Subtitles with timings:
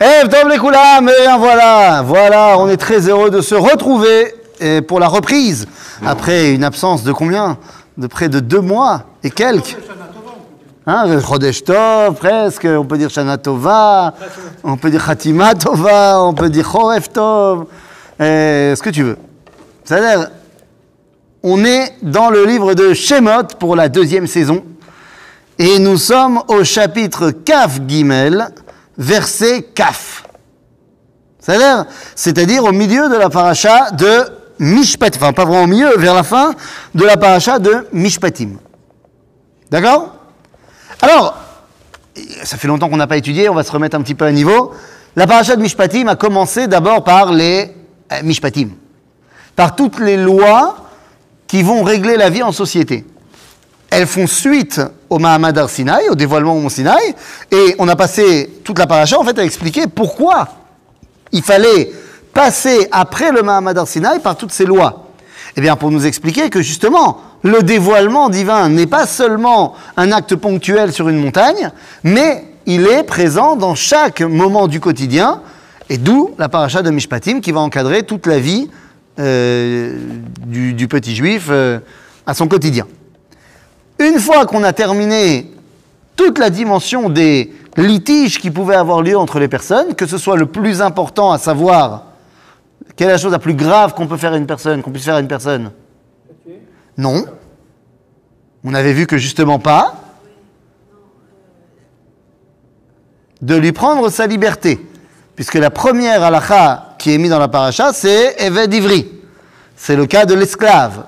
[0.00, 5.00] Eh, Tov les et voilà, voilà, on est très heureux de se retrouver et pour
[5.00, 5.66] la reprise,
[6.06, 7.58] après une absence de combien?
[7.96, 9.76] De près de deux mois et quelques.
[10.86, 11.18] Hein,
[11.66, 14.14] Tov, presque, on peut dire Shana Tova,
[14.62, 17.66] on peut dire Khatima Tova, on peut dire Choref Tov,
[18.20, 19.16] eh, ce que tu veux.
[19.84, 20.28] C'est-à-dire,
[21.42, 24.62] on est dans le livre de Shemot pour la deuxième saison,
[25.58, 28.50] et nous sommes au chapitre Kaf Gimel,
[28.98, 30.24] verset Kaf.
[32.14, 34.24] C'est-à-dire, au milieu de la paracha de
[34.58, 36.52] Mishpatim, enfin pas vraiment au milieu, vers la fin
[36.94, 38.58] de la paracha de Mishpatim.
[39.70, 40.14] D'accord?
[41.00, 41.38] Alors,
[42.42, 44.32] ça fait longtemps qu'on n'a pas étudié, on va se remettre un petit peu à
[44.32, 44.74] niveau.
[45.16, 47.72] La paracha de Mishpatim a commencé d'abord par les
[48.12, 48.70] euh, Mishpatim,
[49.56, 50.76] par toutes les lois
[51.46, 53.06] qui vont régler la vie en société
[53.90, 57.14] elles font suite au Mahamad Ar Sinai, au dévoilement au Mont Sinaï,
[57.50, 60.48] et on a passé toute la paracha en fait à expliquer pourquoi
[61.32, 61.90] il fallait
[62.34, 65.04] passer après le Mahamad Ar Sinai par toutes ces lois.
[65.56, 70.36] Eh bien, pour nous expliquer que justement, le dévoilement divin n'est pas seulement un acte
[70.36, 71.70] ponctuel sur une montagne,
[72.04, 75.40] mais il est présent dans chaque moment du quotidien,
[75.88, 78.68] et d'où la paracha de Mishpatim qui va encadrer toute la vie
[79.18, 79.96] euh,
[80.46, 81.80] du, du, petit juif euh,
[82.26, 82.86] à son quotidien.
[83.98, 85.52] Une fois qu'on a terminé
[86.16, 90.36] toute la dimension des litiges qui pouvaient avoir lieu entre les personnes, que ce soit
[90.36, 92.04] le plus important à savoir
[92.96, 95.04] quelle est la chose la plus grave qu'on peut faire à une personne, qu'on puisse
[95.04, 95.70] faire à une personne?
[96.96, 97.24] Non.
[98.64, 99.94] On avait vu que justement pas.
[103.40, 104.84] De lui prendre sa liberté.
[105.36, 109.06] Puisque la première halakha qui est mise dans la paracha, c'est Eved Ivri.
[109.76, 111.04] C'est le cas de l'esclave.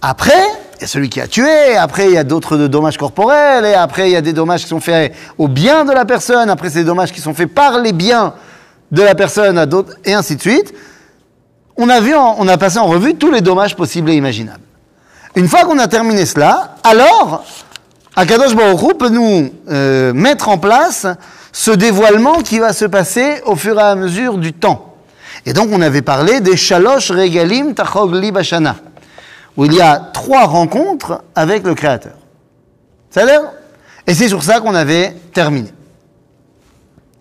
[0.00, 0.44] Après,
[0.76, 3.74] il y a celui qui a tué, après il y a d'autres dommages corporels, et
[3.74, 6.68] après il y a des dommages qui sont faits au bien de la personne, après
[6.68, 8.34] c'est des dommages qui sont faits par les biens
[8.90, 10.74] de la personne à d'autres, et ainsi de suite.
[11.78, 14.60] On a, vu on a passé en revue tous les dommages possibles et imaginables.
[15.34, 17.44] Une fois qu'on a terminé cela, alors,
[18.14, 21.06] Akadosh Baruch peut nous euh, mettre en place
[21.52, 24.94] ce dévoilement qui va se passer au fur et à mesure du temps.
[25.44, 28.76] Et donc on avait parlé des Shalosh Regalim Tachog Libashana
[29.56, 32.16] où il y a trois rencontres avec le Créateur.
[33.10, 33.42] C'est-à-dire
[34.06, 35.72] Et c'est sur ça qu'on avait terminé.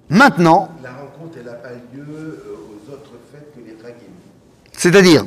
[0.10, 0.70] Maintenant.
[0.84, 3.96] La rencontre, elle n'a pas lieu euh, aux autres fêtes que les Tragim.
[4.74, 5.26] C'est-à-dire?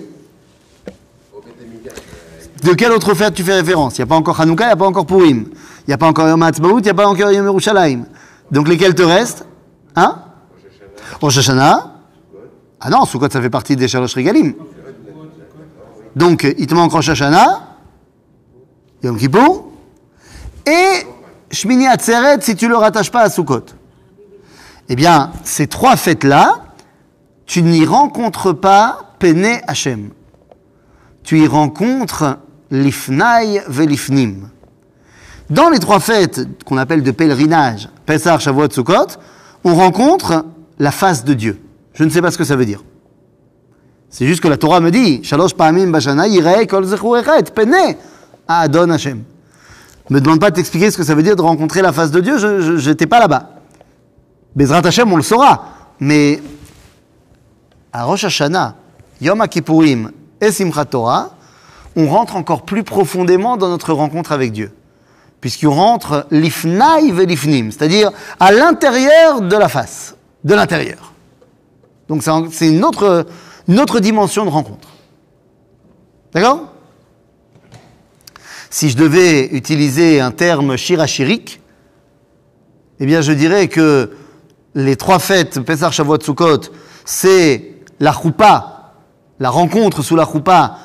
[2.63, 3.97] De quelle autre fête tu fais référence?
[3.97, 5.47] Il n'y a pas encore Hanouka, il n'y a pas encore Purim.
[5.53, 8.05] Il n'y a pas encore Yom Ha'atzmaut, il n'y a pas encore Yom Yerushalayim.
[8.51, 9.47] Donc lesquels te restent?
[9.97, 10.19] Hein?
[11.21, 11.95] Rosh Hashanah.
[12.81, 14.55] Ah non, Sukkot ça fait partie des Shalosh Regalim.
[16.17, 17.77] Donc, il te manque Rosh Hashanah,
[19.03, 19.73] Yom Kippour,
[20.67, 21.07] et
[21.51, 23.65] Shmini Atzeret si tu ne le rattaches pas à Sukkot.
[24.89, 26.65] Eh bien, ces trois fêtes-là,
[27.47, 30.11] tu n'y rencontres pas Pene Hashem.
[31.23, 32.39] Tu y rencontres
[32.71, 34.51] l'Ifnai Velifnim.
[35.51, 39.07] Dans les trois fêtes qu'on appelle de pèlerinage, Pesach, Shavuot, Sukkot,
[39.65, 40.45] on rencontre
[40.79, 41.63] la face de Dieu.
[41.95, 42.85] Je ne sais pas ce que ça veut dire.
[44.11, 46.25] C'est juste que la Torah me dit, Shalosh Pa'amim Bashana,
[48.49, 49.23] Adon Hashem.
[50.11, 52.21] Me demande pas de t'expliquer ce que ça veut dire de rencontrer la face de
[52.21, 53.51] Dieu, je n'étais pas là-bas.
[54.57, 55.65] Bezrat Hashem, on le saura.
[56.01, 56.41] Mais
[57.93, 58.75] à Rosh Hashanah,
[59.21, 61.31] Yom Kippourim et Simchat Torah,
[61.97, 64.73] on rentre encore plus profondément dans notre rencontre avec Dieu.
[65.41, 71.13] Puisqu'on rentre l'ifnaï velifnim, c'est-à-dire à l'intérieur de la face, de l'intérieur.
[72.09, 73.27] Donc c'est une autre,
[73.69, 74.89] une autre dimension de rencontre.
[76.33, 76.73] D'accord?
[78.71, 81.61] Si je devais utiliser un terme shirachirik,
[83.01, 84.13] eh bien je dirais que
[84.75, 86.61] les trois fêtes, Pesach, Shavuot, Sukkot,
[87.05, 88.95] c'est la choupa,
[89.39, 90.79] la rencontre sous la choupa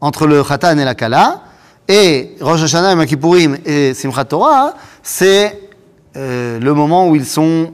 [0.00, 1.42] entre le Khatan et la Kala,
[1.88, 5.68] et Rosh Hashanah, Yom Kippourim et Simchat Torah, c'est
[6.16, 7.72] euh, le moment où ils sont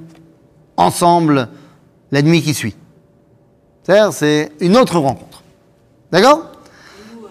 [0.77, 1.49] ensemble
[2.11, 2.75] la nuit qui suit.
[3.86, 5.44] C'est-à-dire, c'est une autre rencontre.
[6.10, 6.41] D'accord?
[6.41, 7.28] Euh,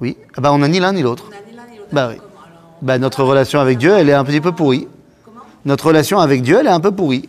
[0.00, 0.16] Oui.
[0.36, 1.24] Ah bah, on n'a ni l'un ni l'autre.
[1.28, 1.88] on a ni l'un ni l'autre.
[1.90, 2.20] Bah oui.
[2.82, 4.86] Bah, notre relation avec Dieu, elle est un petit peu pourrie.
[5.24, 5.40] Comment?
[5.64, 7.22] Notre relation avec Dieu, elle est un peu pourrie.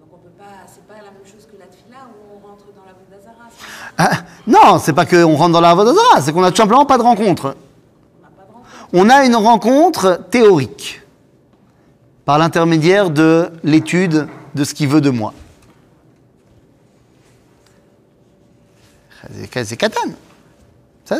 [0.00, 2.64] Donc on peut pas, c'est pas la même chose que la tefila où on rentre
[2.74, 3.44] dans la Vodazara.
[3.98, 6.98] Ah, non, c'est pas qu'on rentre dans la Vodazara, c'est qu'on a tout simplement pas
[6.98, 7.54] de rencontre.
[8.18, 8.88] On n'a pas de rencontre.
[8.94, 11.02] On a une rencontre théorique
[12.24, 14.26] par l'intermédiaire de l'étude
[14.56, 15.32] de ce qu'il veut de moi.
[19.52, 20.00] C'est Katan.
[21.04, 21.16] Ça.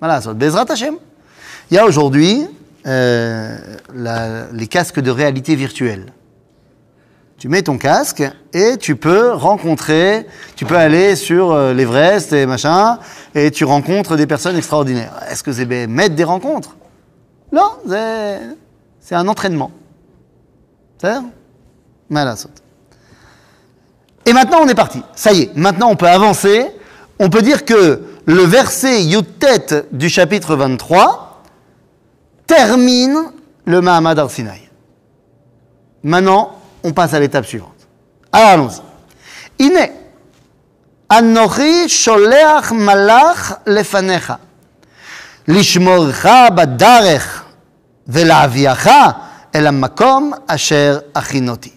[0.00, 0.96] Voilà, Bezrat Hashem.
[1.70, 2.46] Il y a aujourd'hui
[2.86, 3.58] euh,
[4.52, 6.12] les casques de réalité virtuelle.
[7.38, 8.22] Tu mets ton casque
[8.54, 12.98] et tu peux rencontrer, tu peux aller sur euh, l'Everest et machin,
[13.34, 15.12] et tu rencontres des personnes extraordinaires.
[15.30, 16.76] Est-ce que c'est mettre des rencontres?
[17.52, 19.70] Non, c'est- un entraînement.
[20.98, 21.14] C'est
[22.08, 22.48] Malasot.
[24.24, 25.02] Et maintenant, on est parti.
[25.14, 26.66] Ça y est, maintenant, on peut avancer
[27.18, 31.42] on peut dire que le verset Yutet du chapitre 23
[32.46, 33.16] termine
[33.64, 34.68] le Mahamad al-Sinaï.
[36.02, 37.72] Maintenant, on passe à l'étape suivante.
[38.32, 39.64] Alors allons-y.
[39.64, 39.92] Iné,
[42.72, 44.38] malach lefanecha,
[45.46, 46.48] lishmorcha
[50.48, 51.72] asher achinoti.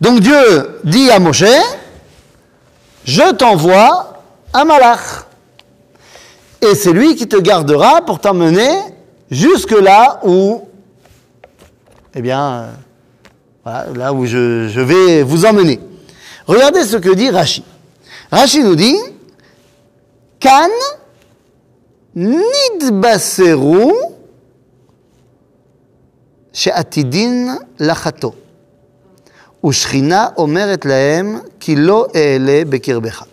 [0.00, 1.44] Donc Dieu dit à Moshe,
[3.04, 5.26] je t'envoie un malach.
[6.60, 8.68] Et c'est lui qui te gardera pour t'emmener
[9.30, 10.68] jusque là où,
[12.14, 12.68] eh bien,
[13.66, 15.80] euh, là où je, vais vous emmener.
[16.46, 17.64] Regardez ce que dit Rashi.
[18.30, 18.96] Rashi nous dit,
[20.38, 20.68] Kan
[22.14, 23.92] nidbaseru
[26.52, 28.34] she'atidin lachato.
[29.65, 33.25] ושכינה אומרת להם, כי לא אעלה בקרבך.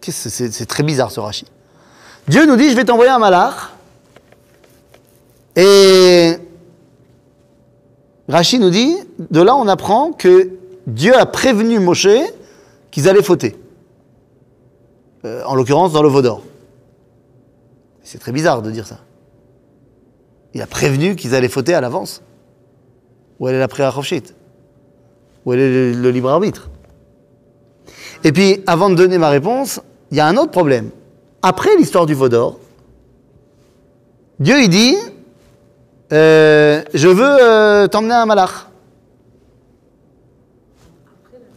[0.00, 1.46] Qu'est-ce que C'est c'est très bizarre ce Rashi.
[2.26, 3.70] Dieu nous dit, je vais t'envoyer un malach.
[5.54, 6.36] Et
[8.28, 8.96] Rashi nous dit,
[9.30, 10.50] de là on apprend que
[10.88, 12.08] Dieu a prévenu Moshe
[12.90, 13.56] qu'ils allaient fauter.
[15.24, 16.42] Euh, en l'occurrence dans le veau d'or.
[18.02, 18.98] C'est très bizarre de dire ça.
[20.54, 22.22] Il a prévenu qu'ils allaient fauter à l'avance.
[23.39, 23.99] Où est la prière
[25.45, 26.69] Où est le, libre arbitre
[28.23, 29.79] Et puis, avant de donner ma réponse,
[30.11, 30.89] il y a un autre problème.
[31.41, 32.59] Après l'histoire du veau d'or,
[34.39, 34.95] Dieu il dit
[36.11, 38.67] euh, Je veux euh, t'emmener à un malach.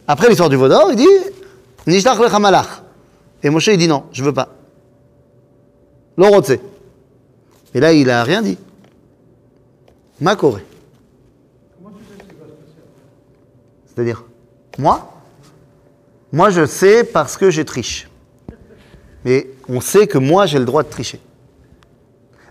[0.07, 1.07] Après l'histoire du veau d'or, il dit
[1.87, 2.83] Nishtach lecha malach.
[3.43, 4.49] Et Moshe il dit non, je veux pas.
[6.17, 6.51] L'orotse.
[7.73, 8.57] Et là, il a rien dit.
[10.19, 10.35] Ma
[13.93, 14.23] C'est-à-dire
[14.77, 15.07] Moi
[16.31, 18.07] Moi, je sais parce que j'ai triche.
[19.25, 21.19] Mais on sait que moi, j'ai le droit de tricher.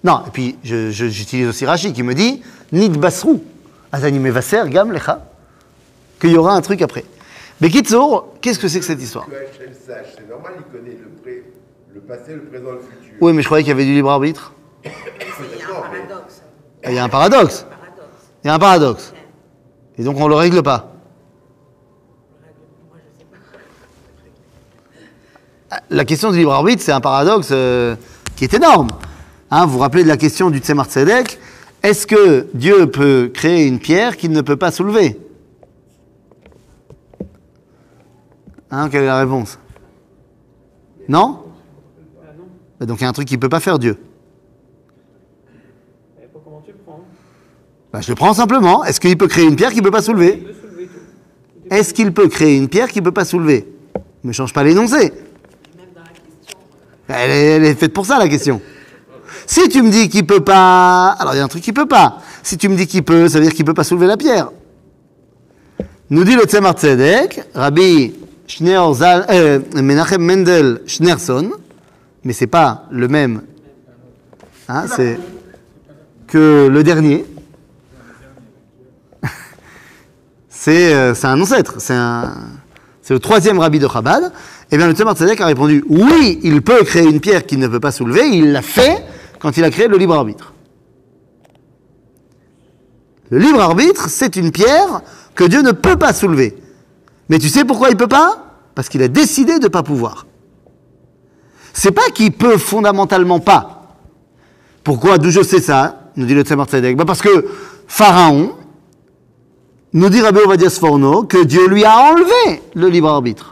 [0.04, 2.42] Non, et puis je- je- j'utilise aussi Rashi qui me dit
[2.72, 3.42] Nid basrou,
[3.92, 5.26] azani mevaser gam lecha,
[6.20, 7.04] qu'il y aura un truc après.
[7.60, 9.26] Mais Kitsour, qu'est-ce que c'est que cette histoire?
[9.26, 11.44] Que Hachem sache, c'est normal, il connaît le, pré-
[11.92, 13.14] le passé, le présent, le futur.
[13.20, 14.52] Oui, mais je croyais qu'il y avait du libre arbitre.
[14.84, 16.42] Il y a un paradoxe.
[16.86, 17.62] Il y a un paradoxe.
[17.68, 18.06] Paradoxe.
[18.44, 19.12] Il y a un paradoxe.
[19.98, 20.89] Et donc on le règle pas.
[25.88, 27.94] La question du libre arbitre, c'est un paradoxe euh,
[28.36, 28.88] qui est énorme.
[29.50, 31.38] Hein, vous vous rappelez de la question du Tzemar Tzedek
[31.82, 35.18] Est-ce que Dieu peut créer une pierre qu'il ne peut pas soulever?
[38.70, 39.58] Hein, Quelle est la réponse?
[41.08, 41.40] Non?
[42.78, 43.96] Bah, Donc il y a un truc qu'il ne peut pas faire Dieu.
[46.44, 47.00] comment tu le prends
[47.92, 48.84] Bah, je le prends simplement.
[48.84, 50.46] Est-ce qu'il peut créer une pierre qu'il ne peut pas soulever?
[51.70, 53.72] Est-ce qu'il peut créer une pierre qu'il ne peut pas soulever?
[54.24, 55.12] Ne change pas l'énoncé.
[57.12, 58.60] Elle est, faite pour ça, la question.
[59.46, 61.16] Si tu me dis qu'il peut pas...
[61.18, 62.18] Alors, il y a un truc qu'il peut pas.
[62.42, 64.50] Si tu me dis qu'il peut, ça veut dire qu'il peut pas soulever la pierre.
[66.10, 68.14] Nous dit le Tzemar Tzedek, Rabbi
[68.48, 71.52] Schneer Zal- euh, Menachem Mendel Schneerson,
[72.24, 73.42] mais c'est pas le même,
[74.68, 75.20] hein, c'est
[76.26, 77.24] que le dernier.
[80.48, 84.32] c'est euh, c'est un ancêtre, c'est le troisième rabbi de Chabad.
[84.72, 87.66] Eh bien, le Tzemar Tzedek a répondu oui, il peut créer une pierre qu'il ne
[87.66, 88.28] peut pas soulever.
[88.28, 89.04] Il l'a fait
[89.40, 90.52] quand il a créé le libre arbitre.
[93.30, 95.02] Le libre arbitre, c'est une pierre
[95.34, 96.56] que Dieu ne peut pas soulever.
[97.28, 98.44] Mais tu sais pourquoi il peut pas?
[98.74, 100.26] Parce qu'il a décidé de ne pas pouvoir.
[101.72, 103.96] C'est pas qu'il peut fondamentalement pas.
[104.84, 105.18] Pourquoi?
[105.18, 106.96] D'où je sais ça Nous dit le Tzemar Tzedek?
[106.96, 107.46] Bah parce que
[107.86, 108.52] Pharaon,
[109.92, 113.49] nous dit Rabbi Ovadia Sforno que Dieu lui a enlevé le libre arbitre.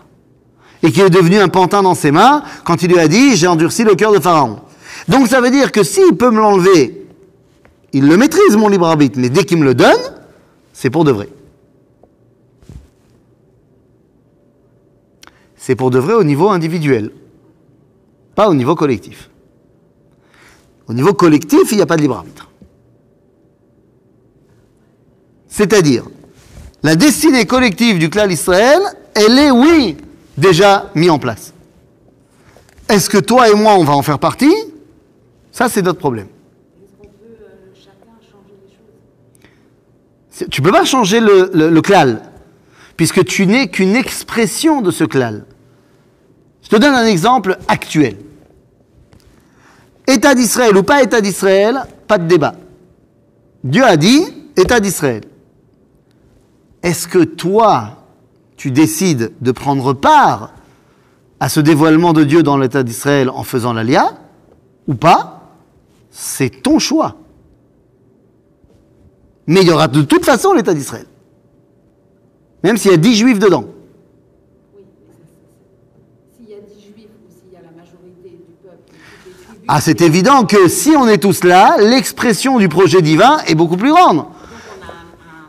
[0.82, 3.46] Et qu'il est devenu un pantin dans ses mains quand il lui a dit J'ai
[3.46, 4.60] endurci le cœur de Pharaon.
[5.08, 7.06] Donc ça veut dire que s'il peut me l'enlever,
[7.92, 10.00] il le maîtrise mon libre arbitre, mais dès qu'il me le donne,
[10.72, 11.28] c'est pour de vrai.
[15.56, 17.10] C'est pour de vrai au niveau individuel,
[18.34, 19.30] pas au niveau collectif.
[20.86, 22.50] Au niveau collectif, il n'y a pas de libre arbitre.
[25.48, 26.04] C'est-à-dire,
[26.82, 28.80] la destinée collective du clan Israël,
[29.14, 29.96] elle est, oui,
[30.38, 31.52] déjà mise en place.
[32.88, 34.54] Est-ce que toi et moi, on va en faire partie?
[35.52, 36.28] Ça, c'est notre problème.
[40.50, 41.82] Tu peux pas changer le, le,
[42.96, 45.44] puisque tu n'es qu'une expression de ce klal.
[46.62, 48.16] Je te donne un exemple actuel.
[50.06, 52.54] État d'Israël ou pas État d'Israël, pas de débat.
[53.64, 54.22] Dieu a dit
[54.56, 55.24] État d'Israël.
[56.82, 57.97] Est-ce que toi,
[58.58, 60.50] tu décides de prendre part
[61.40, 64.18] à ce dévoilement de Dieu dans l'État d'Israël en faisant l'alia
[64.86, 65.54] ou pas
[66.10, 67.16] C'est ton choix.
[69.46, 71.06] Mais il y aura de toute façon l'État d'Israël.
[72.64, 73.64] Même s'il y a 10 juifs dedans.
[74.76, 75.18] Oui, mais ça,
[76.36, 79.26] c'est- s'il y a 10 juifs ou s'il y a la majorité du peuple, toutes
[79.26, 83.38] les tribus, Ah, c'est évident que si on est tous là, l'expression du projet divin
[83.46, 84.16] est beaucoup plus grande.
[84.16, 85.48] donc on a, un, un-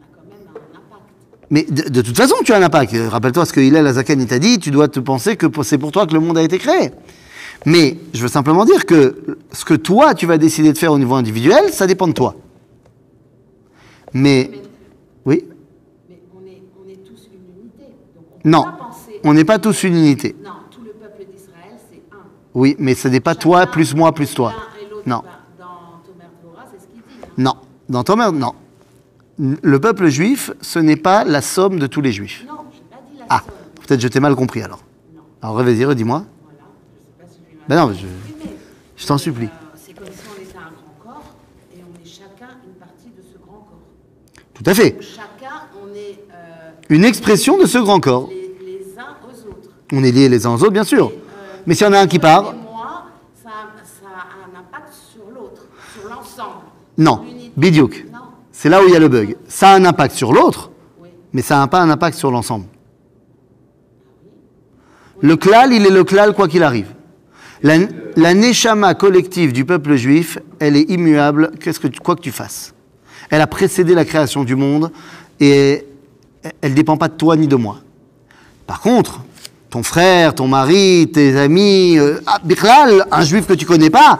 [0.00, 1.04] on a quand même un impact.
[1.50, 2.94] Mais de, de toute façon, tu as un impact.
[3.08, 5.92] Rappelle-toi ce que Hillel Azaken il t'a dit, tu dois te penser que c'est pour
[5.92, 6.90] toi que le monde a été créé.
[7.64, 10.98] Mais je veux simplement dire que ce que toi, tu vas décider de faire au
[10.98, 12.34] niveau individuel, ça dépend de toi.
[14.12, 14.62] Mais, Mais,
[15.24, 15.44] oui,
[16.08, 17.92] mais on, est, on est tous une unité.
[18.14, 19.20] Donc on peut non, penser.
[19.24, 20.36] on n'est pas tous une unité.
[20.44, 22.18] Non, tout le peuple d'Israël, c'est un.
[22.54, 24.52] Oui, mais ce n'est pas toi plus moi plus toi.
[24.80, 25.22] Et Non.
[25.24, 25.66] bah, dans
[26.06, 27.20] Tomer Dvorah, c'est ce qu'il dit.
[27.22, 27.28] hein.
[27.38, 27.54] Non,
[27.88, 28.54] dans non.
[29.38, 32.44] Le peuple juif, ce n'est pas la somme de tous les juifs.
[32.48, 33.42] Non, je pas dit la Ah,
[33.86, 34.82] peut-être je t'ai mal compris alors.
[35.14, 36.24] Non, Alors vas-y, redis-moi.
[36.42, 36.58] voilà.
[37.20, 38.06] Je sais pas Ben non, je,
[38.96, 39.46] je t'en supplie.
[39.46, 41.24] Euh, c'est comme si on était un grand corps
[41.74, 43.78] et on est chacun une partie de ce grand corps.
[44.54, 44.96] Tout à fait.
[45.02, 48.30] Chacun, on est euh, Une expression de ce grand corps.
[48.30, 49.68] les, les uns aux autres.
[49.92, 51.10] On est liés les uns aux autres, bien sûr.
[51.10, 53.04] Et, euh, Mais s'il y en a un qui part, moi,
[53.44, 56.64] ça, a- ça a un impact sur l'autre, sur l'ensemble.
[56.96, 57.22] non.
[57.54, 58.06] Bidiouk.
[58.58, 59.36] C'est là où il y a le bug.
[59.48, 60.70] Ça a un impact sur l'autre,
[61.34, 62.64] mais ça n'a pas un impact sur l'ensemble.
[65.20, 66.88] Le klal, il est le klal quoi qu'il arrive.
[67.62, 67.76] La,
[68.16, 72.72] la neshama collective du peuple juif, elle est immuable, qu'est-ce que quoi que tu fasses.
[73.28, 74.90] Elle a précédé la création du monde
[75.38, 75.86] et
[76.62, 77.80] elle ne dépend pas de toi ni de moi.
[78.66, 79.20] Par contre,
[79.68, 82.40] ton frère, ton mari, tes amis, euh, ah,
[83.10, 84.18] un juif que tu connais pas,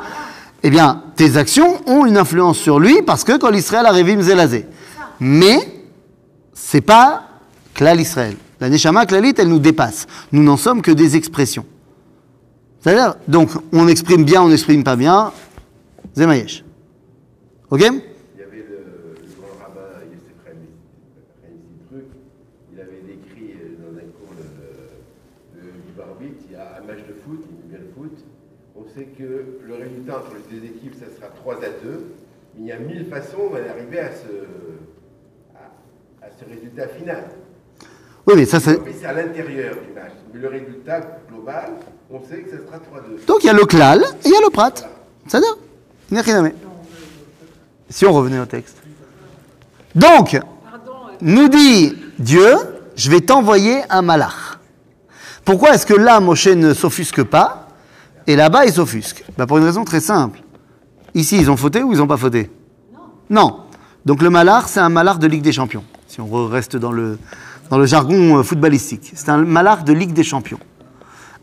[0.63, 4.67] eh bien, tes actions ont une influence sur lui parce que quand l'Israël arrive Zélazé.
[5.21, 5.59] Mais,
[6.55, 7.25] c'est pas
[7.75, 8.37] Klal Israël.
[8.61, 10.07] La Neshama Klalit, elle nous dépasse.
[10.33, 11.67] Nous n'en sommes que des expressions.
[12.81, 15.33] C'est-à-dire, donc, on exprime bien, on n'exprime pas bien,
[16.17, 16.65] Zemayesh.
[17.71, 17.89] Ok Il y
[18.43, 20.39] avait le, le grand rabbin Yosef
[21.91, 22.05] Truc,
[22.73, 26.87] il avait décrit euh, dans un cours le, le, du Barbit, il y a un
[26.87, 28.17] match de foot, il aime bien le foot,
[28.77, 32.15] on sait que le résultat entre les deux équipes, ça sera 3 à 2,
[32.56, 37.23] mais il y a mille façons d'arriver à ce, à, à ce résultat final.
[38.27, 38.81] Oui, mais ça, c'est...
[39.05, 40.11] À l'intérieur du match.
[40.35, 41.75] Mais le résultat global,
[42.11, 43.25] on sait que ça sera 3-2.
[43.25, 44.73] Donc, il y a le Klal et il y a le Prat.
[45.29, 45.57] C'est-à-dire,
[46.11, 46.51] Nechiname.
[47.89, 48.79] Si on revenait au texte.
[49.95, 50.37] Donc,
[51.21, 52.53] nous dit Dieu,
[52.97, 54.59] je vais t'envoyer un malach.
[55.45, 57.69] Pourquoi est-ce que là, Moshe ne s'offusque pas
[58.27, 59.25] et là-bas, il s'offusque?
[59.39, 60.41] Ben, Pour une raison très simple.
[61.17, 62.51] Ici, ils ont fauté ou ils n'ont pas fauté
[63.31, 63.61] Non.
[64.05, 65.83] Donc le malach, c'est un malach de Ligue des Champions.
[66.07, 67.19] Si on re- reste dans le,
[67.87, 69.13] jargon euh, footballistique.
[69.15, 70.61] C'est un malach de Ligue des Champions.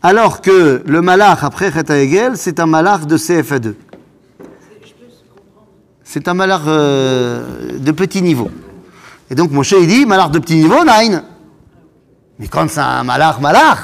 [0.02, 3.74] Alors que le malach après Cheta Hegel, c'est un malach de CFA2.
[6.04, 8.50] C'est un malach euh, de petit niveau.
[9.30, 11.22] Et donc Moshe il dit, malach de petit niveau, nine.
[12.38, 13.78] Mais quand c'est un malach, malach,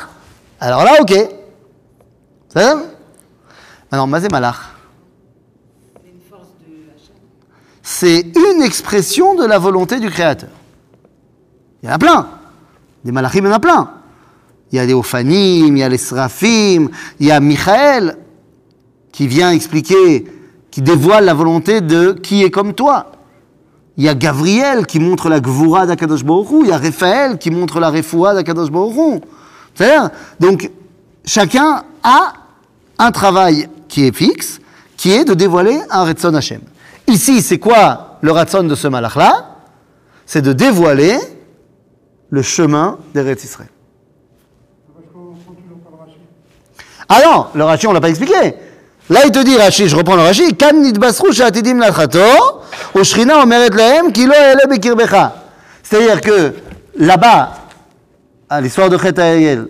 [0.60, 1.12] alors là, ok.
[2.52, 2.82] Ça va?
[3.92, 4.56] Alors, mazé malach,
[5.94, 7.16] c'est une force de Hachem.
[8.00, 10.48] C'est une expression de la volonté du Créateur.
[11.82, 12.28] Il y en a plein.
[13.04, 13.90] Des malachim, il y en a plein.
[14.72, 16.88] Il y a les Ophanim, il y a les Seraphim,
[17.18, 18.16] il y a Michael
[19.12, 20.24] qui vient expliquer,
[20.70, 23.12] qui dévoile la volonté de qui est comme toi.
[23.98, 26.48] Il y a Gabriel qui montre la Gvura d'Akadosh Baruch.
[26.62, 29.84] Il y a Raphaël qui montre la Refoua d'Akadosh Baruch Hu.
[30.40, 30.70] Donc,
[31.26, 32.32] chacun a
[32.98, 34.58] un travail qui est fixe,
[34.96, 36.60] qui est de dévoiler un Ratson Hashem.
[37.10, 39.56] Ici, c'est quoi le Ratson de ce malach-là
[40.26, 41.18] C'est de dévoiler
[42.30, 43.68] le chemin des Israël.
[47.08, 48.54] Ah le Rashi, on l'a pas expliqué.
[49.10, 50.80] Là, il te dit, Rashi, je reprends le Rashi, Kan
[51.32, 52.20] sha'atidim lachato,
[52.94, 55.34] omeret lahem ki lo yale bekirbecha.
[55.82, 56.54] C'est-à-dire que
[56.96, 57.54] là-bas,
[58.48, 59.66] à l'histoire de Chet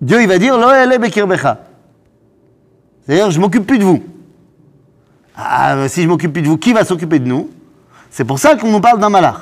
[0.00, 1.58] Dieu, il va dire, lo yale bekirbecha.
[3.06, 4.02] C'est-à-dire, je m'occupe plus de vous.
[5.42, 7.50] Ah, mais si je m'occupe plus de vous, qui va s'occuper de nous?
[8.10, 9.36] C'est pour ça qu'on nous parle d'un malach.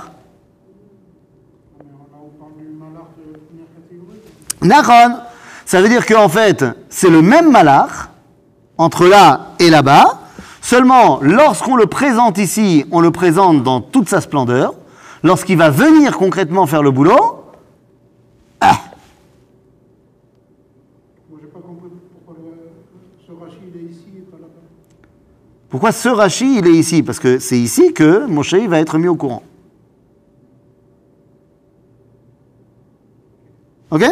[4.63, 5.21] Nachon.
[5.65, 8.09] Ça veut dire qu'en fait, c'est le même malach,
[8.77, 10.19] entre là et là-bas,
[10.61, 14.75] Seulement, lorsqu'on le présente ici, on le présente dans toute sa splendeur.
[15.23, 17.45] Lorsqu'il va venir concrètement faire le boulot,
[18.61, 18.77] ah,
[21.31, 24.61] Moi, j'ai pas compris pourquoi le- ce est ici et pas là-bas.
[25.71, 27.03] Pourquoi ce Rashi, il est ici?
[27.03, 29.43] Parce que c'est ici que Moshe va être mis au courant.
[33.91, 34.05] Ok?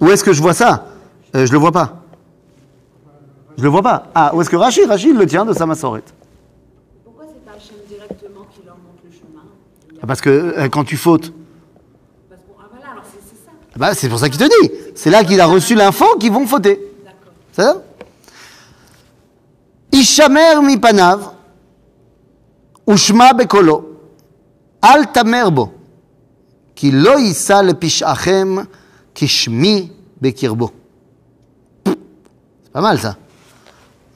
[0.00, 0.86] Où est-ce que je vois ça?
[1.34, 2.02] Euh, Je le vois pas.
[3.56, 4.06] Je le vois pas.
[4.14, 6.14] Ah, où est-ce que Rashi Rashi, il le tient de sa massorette.
[7.04, 9.42] Pourquoi c'est pas Hachem directement qui leur montre le chemin?
[10.00, 11.32] Ah, Parce que euh, quand tu fautes,
[12.28, 13.50] Parce ah voilà, alors c'est ça.
[13.74, 14.72] ah bah, c'est pour ça qu'il te dit.
[14.94, 16.78] C'est là qu'il a reçu l'info qu'ils vont fauter.
[17.04, 17.32] D'accord.
[17.52, 17.82] C'est ça?
[19.92, 21.34] Ishamer mi panav,
[22.86, 23.84] ushma bekolo,
[24.82, 25.72] al tamer bo,
[26.74, 28.66] ki lo yisa lepishachem,
[29.14, 29.90] kishmi
[30.20, 30.70] bekirbo.
[31.86, 33.16] C'est pas mal ça.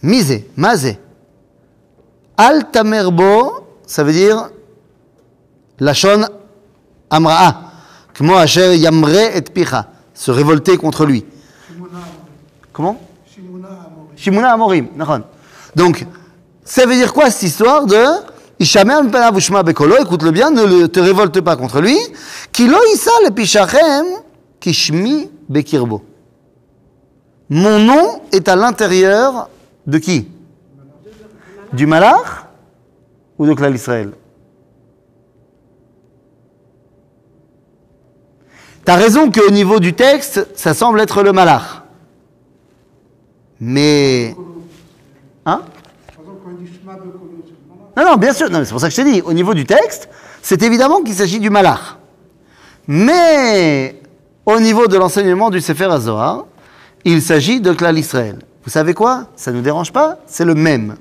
[0.03, 0.99] Misé, mazé.
[2.37, 4.51] Al tamer bo, ça veut dire
[5.81, 6.25] lachon
[7.11, 7.73] amraa,
[8.15, 11.25] kmo asher yamre et picha, se révolter contre lui.
[12.73, 14.17] Comment Shimona Amorim.
[14.17, 14.89] Shimona Amorim.
[15.75, 16.07] Donc,
[16.65, 17.97] ça veut dire quoi cette histoire de
[20.01, 21.99] écoute-le bien, ne te révolte pas contre lui.
[24.61, 26.03] Kishmi bekirbo.
[27.51, 29.49] Mon nom est à l'intérieur
[29.87, 30.29] de qui?
[31.73, 32.47] Du malach
[33.39, 34.13] ou de Klal Israël?
[38.85, 41.83] T'as raison qu'au niveau du texte, ça semble être le malach.
[43.61, 44.37] Mais.
[45.47, 45.63] Hein.
[47.97, 50.09] Non, non, bien sûr, c'est pour ça que je t'ai dit, au niveau du texte,
[50.41, 51.99] c'est évidemment qu'il s'agit du malach.
[52.87, 54.01] Mais
[54.47, 56.47] au niveau de l'enseignement du Sefer HaZohar,
[57.05, 58.39] il s'agit de Klal Israël.
[58.65, 59.27] Vous savez quoi?
[59.37, 60.97] Ça ne nous dérange pas, c'est le même.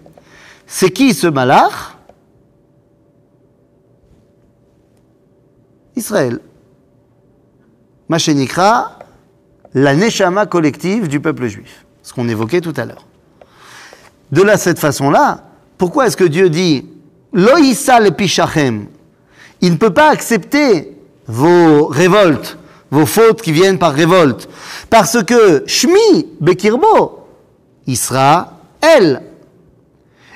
[0.68, 1.96] C'est qui ce malach
[5.96, 6.40] Israël.
[8.10, 9.00] Machénikra,
[9.74, 11.86] la neshama collective du peuple juif.
[12.04, 13.06] Ce qu'on évoquait tout à l'heure.
[14.32, 15.44] De là, cette façon-là,
[15.78, 16.86] pourquoi est-ce que Dieu dit
[17.34, 18.88] Loïsa le pichachem
[19.62, 22.58] Il ne peut pas accepter vos révoltes,
[22.92, 24.48] vos fautes qui viennent par révolte.
[24.90, 27.26] Parce que Shmi Bekirbo,
[27.88, 29.22] il sera elle.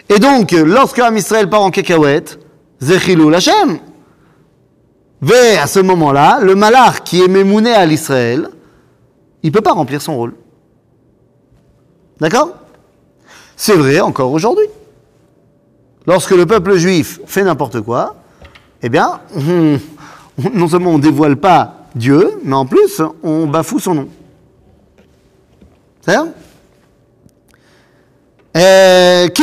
[0.09, 2.39] Et donc, lorsque Israël part en cacahuète,
[2.81, 3.79] Zechilou Lachem.
[5.21, 8.49] Mais à ce moment-là, le malach qui est mémouné à l'Israël,
[9.41, 10.33] il ne peut pas remplir son rôle.
[12.19, 12.49] D'accord?
[13.56, 14.66] c'est vrai encore aujourd'hui.
[16.06, 18.16] Lorsque le peuple juif fait n'importe quoi,
[18.82, 19.78] eh bien, on-
[20.54, 24.08] non seulement on ne dévoile pas Dieu, mais en plus, on bafoue son nom.
[26.04, 26.24] C'est ça
[28.56, 29.42] Euh, כי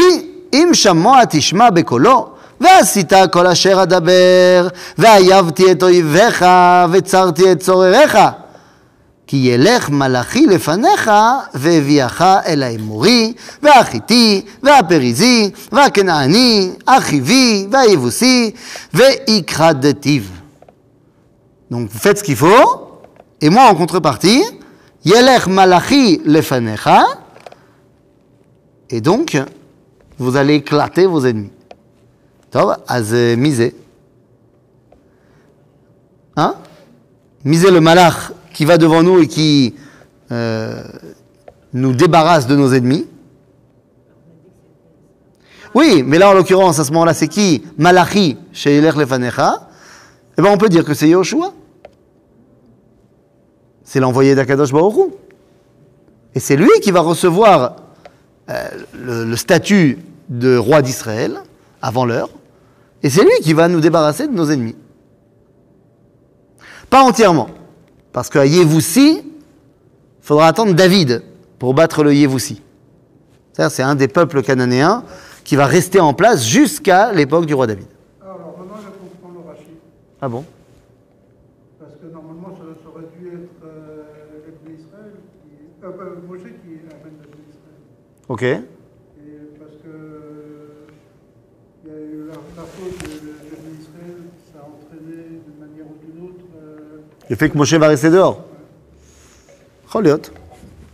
[0.53, 2.29] אם שמוע תשמע בקולו,
[2.61, 4.67] ועשית כל אשר אדבר,
[4.97, 6.45] ואייבתי את אויביך,
[6.91, 8.17] וצרתי את צורריך.
[9.31, 11.11] כי ילך מלאכי לפניך,
[11.53, 18.51] והביאך אל האמורי, והחיתי, והפריזי, והכנעני, החיבי, והיבוסי,
[18.93, 20.23] והכחדתיו.
[21.69, 23.01] Donc vous faites ce qu'il faut,
[23.41, 24.41] et moi en contrepartie,
[25.03, 27.03] Yelech Malachi lefanecha,
[28.89, 29.37] et donc
[30.17, 31.51] vous allez éclater vos ennemis.
[32.49, 33.69] טוב, אז אה, מי זה?
[36.37, 36.53] Hein
[37.45, 39.74] Misez le malach qui va devant nous et qui
[40.30, 40.82] euh,
[41.72, 43.06] nous débarrasse de nos ennemis.
[45.74, 47.64] Oui, mais là en l'occurrence, à ce moment-là, c'est qui?
[47.78, 49.68] Malachi chez Lefanecha.
[50.36, 51.52] Eh bien, on peut dire que c'est Yahushua.
[53.84, 55.10] C'est l'envoyé d'Akadosh Hu.
[56.34, 57.76] Et c'est lui qui va recevoir
[58.48, 61.38] euh, le statut de roi d'Israël
[61.80, 62.30] avant l'heure.
[63.02, 64.76] Et c'est lui qui va nous débarrasser de nos ennemis.
[66.88, 67.48] Pas entièrement.
[68.12, 69.24] Parce qu'à Yévoussi, il
[70.20, 71.22] faudra attendre David
[71.58, 72.60] pour battre le Yévoussi.
[73.52, 75.04] C'est-à-dire, C'est un des peuples cananéens
[75.44, 77.86] qui va rester en place jusqu'à l'époque du roi David.
[78.20, 79.66] Alors maintenant, je comprends le Rachid.
[80.20, 80.44] Ah bon?
[81.80, 87.42] Parce que normalement, ça, aurait dû être euh, Israël, qui, euh, Moshe qui amène l'Ebné
[87.50, 87.80] Israël.
[88.28, 88.42] Ok.
[88.42, 88.60] Et
[89.58, 90.86] parce que
[91.84, 94.16] il y a eu la, la faute de l'Ebné Israël,
[94.52, 96.44] ça a entraîné d'une manière ou d'une autre.
[96.56, 96.98] euh,
[97.32, 98.44] Le fait que Moshe va rester dehors.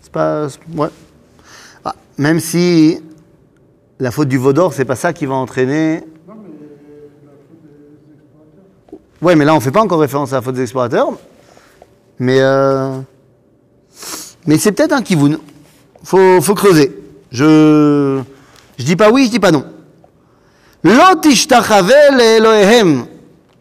[0.01, 0.47] C'est pas.
[0.73, 0.87] Ouais.
[1.85, 3.03] Ah, même si
[3.99, 6.05] la faute du Vaudor, c'est pas ça qui va entraîner.
[6.29, 6.35] non,
[8.93, 8.99] mais.
[9.21, 11.09] Ouais, mais là, on fait pas encore référence à la faute des explorateurs.
[12.21, 12.39] Mais.
[12.41, 13.01] euh,
[14.47, 15.41] Mais c'est peut-être un kivoun.
[16.05, 16.97] Faut, faut creuser.
[17.33, 18.21] Je
[18.79, 19.65] je dis pas oui, je dis pas non.
[20.85, 23.07] Lo tishtachave le'elohehem.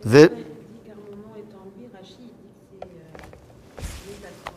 [0.06, 4.54] Ve- Il dit qu'à un moment étant lui, Rachid, il dit que c'est euh, métatron.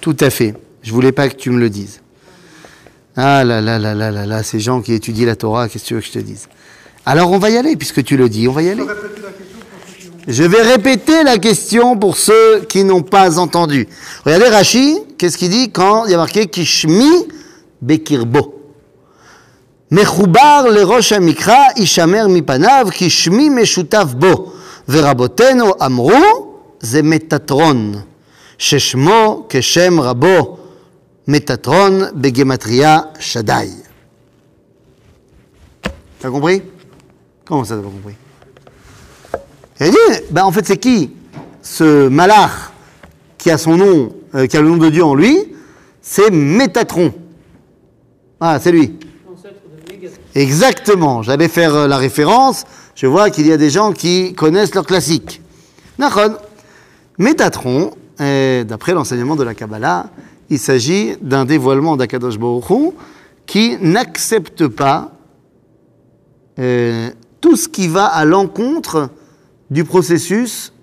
[0.00, 0.54] Tout à fait.
[0.82, 2.00] Je voulais pas que tu me le dises.
[3.16, 5.88] Ah là là là là là là, ces gens qui étudient la Torah, qu'est-ce que
[5.88, 6.48] tu veux que je te dise
[7.06, 8.84] Alors on va y aller, puisque tu le dis, on va y aller.
[8.84, 10.32] Répétez la question pour ceux qui ont.
[10.32, 13.88] Je vais répéter la question pour ceux qui n'ont pas entendu.
[14.24, 17.26] Regardez Rashi, qu'est-ce qu'il dit quand il y a marqué Kishmi
[17.80, 18.56] Bekirbo
[19.90, 24.52] מחובר לראש המקרא, יישמר מפניו, כי שמי משותף בו.
[24.88, 26.22] ורבותינו אמרו,
[26.80, 27.94] זה מטטרון,
[28.60, 30.58] ששמו כשם רבו,
[31.28, 33.68] מטטרון בגמטריה שדי.
[36.18, 36.62] T'as compris
[37.44, 38.14] Comment ça, t'as pas compris
[39.80, 41.10] Il a dit, ben en fait, c'est qui
[41.62, 42.72] Ce malach
[43.38, 45.36] qui a son nom, euh, qui a le nom de Dieu en lui,
[46.00, 47.12] c'est Métatron.
[48.40, 48.98] Ah, c'est lui.
[50.34, 51.22] Exactement.
[51.22, 52.64] J'allais faire euh, la référence.
[52.94, 55.40] Je vois qu'il y a des gens qui connaissent leur classique.
[55.98, 56.36] Nachon.
[57.18, 57.94] Métatron, euh,
[58.63, 60.11] d'après l'enseignement de la Kabbalah,
[60.49, 62.93] il s'agit d'un dévoilement d'Akadosh Baruch
[63.45, 65.11] qui n'accepte pas
[66.59, 69.09] euh, tout ce qui va à l'encontre
[69.69, 70.73] du processus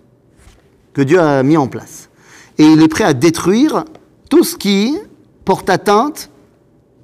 [0.92, 2.08] que Dieu a mis en place.
[2.56, 3.84] Et il est prêt à détruire
[4.28, 4.98] tout ce qui
[5.44, 6.30] porte atteinte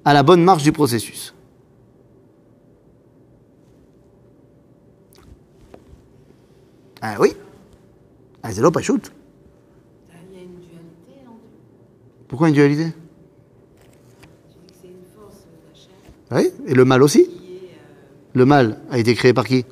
[0.04, 1.34] à la bonne marche du processus.
[7.00, 7.34] Ah oui
[8.42, 8.80] Ah, c'est pas.
[8.80, 12.23] Il y a une dualité en Dieu.
[12.34, 12.86] Pourquoi une dualité
[15.72, 15.88] d'achat
[16.32, 17.30] Oui, et le mal aussi.
[18.32, 19.64] Le mal a été créé par qui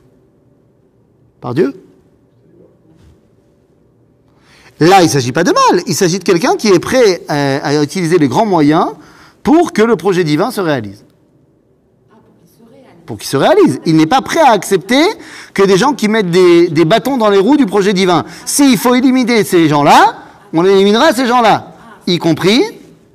[1.40, 1.74] Par Dieu
[4.78, 7.82] Là, il ne s'agit pas de mal, il s'agit de quelqu'un qui est prêt à,
[7.82, 8.92] utiliser les grands moyens
[9.42, 11.04] pour que le projet divin se réalise.
[12.12, 13.04] ah, pour qu'il se réalise.
[13.06, 13.80] Pour qu'il se réalise.
[13.86, 15.02] Il n'est pas prêt à accepter
[15.52, 18.24] que des gens qui mettent des, des bâtons dans les roues du projet divin.
[18.46, 20.18] S'il faut éliminer ces gens-là,
[20.52, 21.71] on éliminera ces gens-là.
[22.06, 22.62] Y compris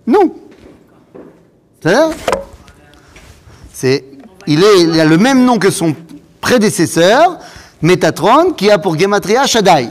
[0.06, 0.36] nous.
[3.74, 4.04] C'est,
[4.48, 5.96] il, est, il a le même nom que son
[6.42, 7.38] prédécesseur,
[7.82, 9.90] Métatron, qui a pour Gematria Shaddai.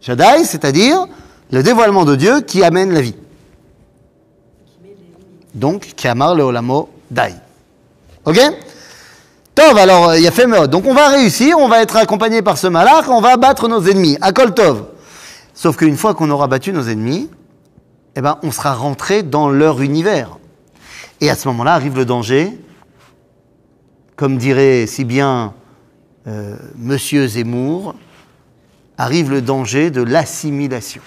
[0.00, 1.06] Shaddai, c'est-à-dire
[1.50, 3.14] le dévoilement de Dieu qui amène la vie.
[5.54, 7.34] Donc, Kiamar le Olamo Dai.
[8.24, 8.40] Ok?
[9.54, 10.70] Tov, alors, il y a fait mode.
[10.70, 13.82] Donc, on va réussir, on va être accompagné par ce malach, on va battre nos
[13.82, 14.18] ennemis.
[14.20, 14.86] Akol Tov.
[15.54, 17.30] Sauf qu'une fois qu'on aura battu nos ennemis,
[18.16, 20.38] eh ben, on sera rentré dans leur univers.
[21.20, 22.58] Et à ce moment-là arrive le danger,
[24.16, 25.54] comme dirait si bien
[26.26, 27.94] euh, Monsieur Zemmour,
[28.98, 31.02] arrive le danger de l'assimilation.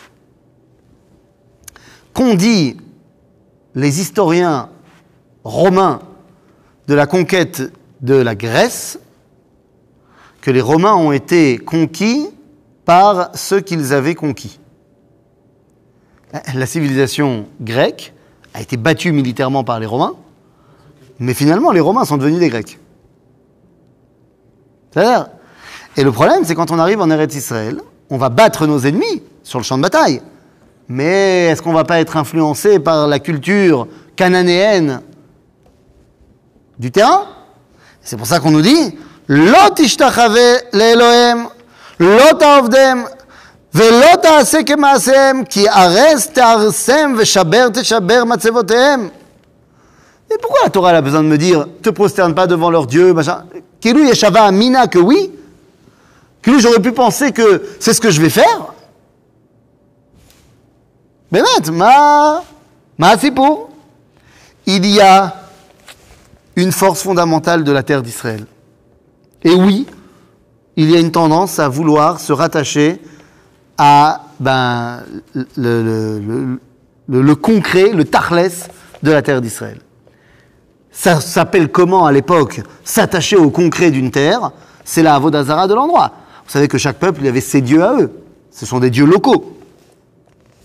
[2.13, 2.77] Qu'ont dit
[3.75, 4.69] les historiens
[5.43, 5.99] romains
[6.87, 8.99] de la conquête de la Grèce,
[10.41, 12.29] que les Romains ont été conquis
[12.87, 14.61] par ceux qu'ils avaient conquis.
[16.53, 18.13] La civilisation grecque
[18.53, 20.13] a été battue militairement par les Romains,
[21.19, 22.79] mais finalement les Romains sont devenus des Grecs.
[24.89, 25.27] C'est-à-dire,
[25.97, 29.21] et le problème, c'est quand on arrive en Eretz Israël, on va battre nos ennemis
[29.43, 30.21] sur le champ de bataille.
[30.87, 35.01] Mais est-ce qu'on va pas être influencé par la culture cananéenne
[36.79, 37.25] du terrain?
[38.01, 38.97] C'est pour ça qu'on nous dit
[39.27, 40.37] Lo tishtachave
[41.99, 43.05] lo ta'ovdem,
[43.73, 49.09] ve'lo ta'ase kema'asem, ki ares te'arsem ve'shaber te'shaber matzevotehem.
[50.29, 53.13] Et pourquoi la Torah a besoin de me dire te prosterne pas devant leur Dieu,
[53.13, 53.45] machin?
[53.79, 55.31] Kilu yeshava amina que oui
[56.41, 58.73] Kilu j'aurais pu penser que c'est ce que je vais faire
[61.31, 62.43] Mais ma,
[62.97, 63.69] ma pour
[64.65, 65.35] Il y a
[66.55, 68.45] une force fondamentale de la terre d'Israël.
[69.43, 69.85] Et oui,
[70.77, 73.01] il y a une tendance à vouloir se rattacher
[73.79, 75.03] à ben,
[75.57, 78.69] le, concret, le tachlès
[79.01, 79.79] de la terre d'Israël.
[80.91, 84.51] Ça s'appelle comment à l'époque S'attacher au concret d'une terre,
[84.85, 86.11] c'est la Avodazara de l'endroit.
[86.45, 88.11] Vous savez que chaque peuple il avait ses dieux à eux.
[88.51, 89.57] Ce sont des dieux locaux.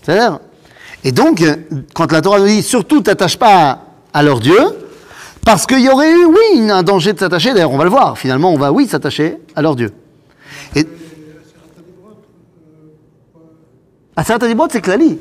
[0.03, 0.39] C'est-à-dire
[1.03, 1.43] Et donc,
[1.95, 3.79] quand la Torah nous dit surtout t'attache pas
[4.13, 4.59] à leur Dieu,
[5.43, 8.17] parce qu'il y aurait eu, oui, un danger de s'attacher, d'ailleurs on va le voir,
[8.17, 9.91] finalement on va, oui, s'attacher à leur Dieu.
[14.15, 15.19] Aseret Adibrot, c'est Klali.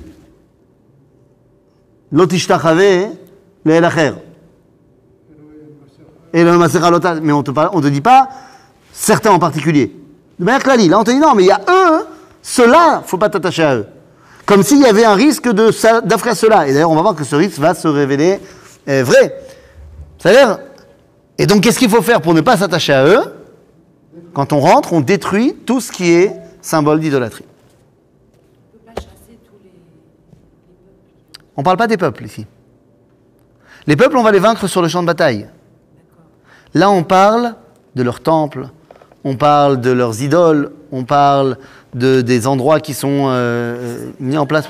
[2.11, 3.09] Lotishtachave
[3.65, 4.13] le'elacher.
[6.33, 8.29] Et le Masera Lotas, mais on ne te, dit pas
[8.93, 9.95] certains en particulier.
[10.39, 12.07] De manière Klali, là on te dit non, mais il y a eux,
[12.43, 13.87] ceux-là, faut pas t'attacher à eux.
[14.47, 16.67] Comme s'il y avait un risque d'affrer cela.
[16.67, 18.41] Et d'ailleurs, on va voir que ce risque va se révéler
[18.89, 19.35] euh, vrais.
[20.19, 20.59] C'est-à-dire,
[21.39, 23.23] et donc qu'est-ce qu'il faut faire pour ne pas s'attacher à eux?
[24.35, 27.45] Quand on rentre, on détruit tout ce qui est symbole d'idolâtrie.
[27.47, 29.81] On ne peut pas chasser tous les, les
[31.33, 31.42] peuples.
[31.57, 32.47] On ne parle pas des peuples ici.
[33.87, 35.49] Les peuples, on va les vaincre sur le champ de bataille.
[36.75, 37.55] Là, on parle
[37.95, 38.69] de leurs temples,
[39.25, 41.59] on parle de leurs idoles, on parle
[41.95, 44.69] de, des endroits qui sont euh, mis en place.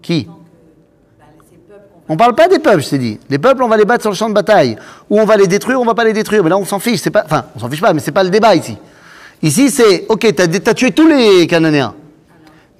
[0.00, 0.28] Qui
[1.18, 1.24] bah,
[2.08, 3.20] On parle pas des peuples, je t'ai dit.
[3.30, 4.76] Les peuples, on va les battre sur le champ de bataille.
[5.10, 6.42] Ou on va les détruire, on va pas les détruire.
[6.42, 7.08] Mais là, on s'en fiche.
[7.08, 8.76] Pas, enfin, on s'en fiche pas, mais c'est pas le débat ici.
[9.42, 11.94] Ici, c'est, ok, t'as, as tué tous les Cananéens.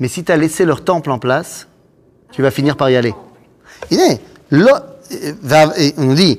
[0.00, 1.68] Mais si t'as laissé leur temple en place,
[2.32, 3.14] tu vas finir par y aller.
[3.90, 4.20] Il est,
[4.52, 6.38] euh, et on dit.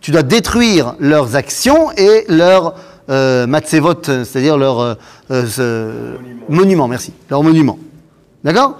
[0.00, 2.74] Tu dois détruire leurs actions et leurs
[3.10, 4.94] euh, matzevot, c'est-à-dire leurs euh,
[5.30, 6.16] euh, ce-
[6.50, 7.78] monuments, merci, leurs monuments.
[8.42, 8.78] D'accord?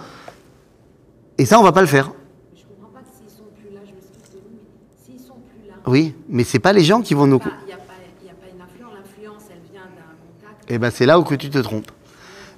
[1.37, 2.11] Et ça, on va pas le faire.
[2.57, 5.35] Je comprends pas que s'ils sont plus là, je m'excuse de vous, mais s'ils sont
[5.35, 7.39] plus là, Oui, mais c'est pas les gens qui vont nous.
[7.39, 7.83] bah, il n'y a, pas-
[8.23, 8.93] il y a pas une influence.
[9.05, 10.60] L'influence, elle vient d'un contact.
[10.71, 11.91] Et ben c'est là où que tu te trompes.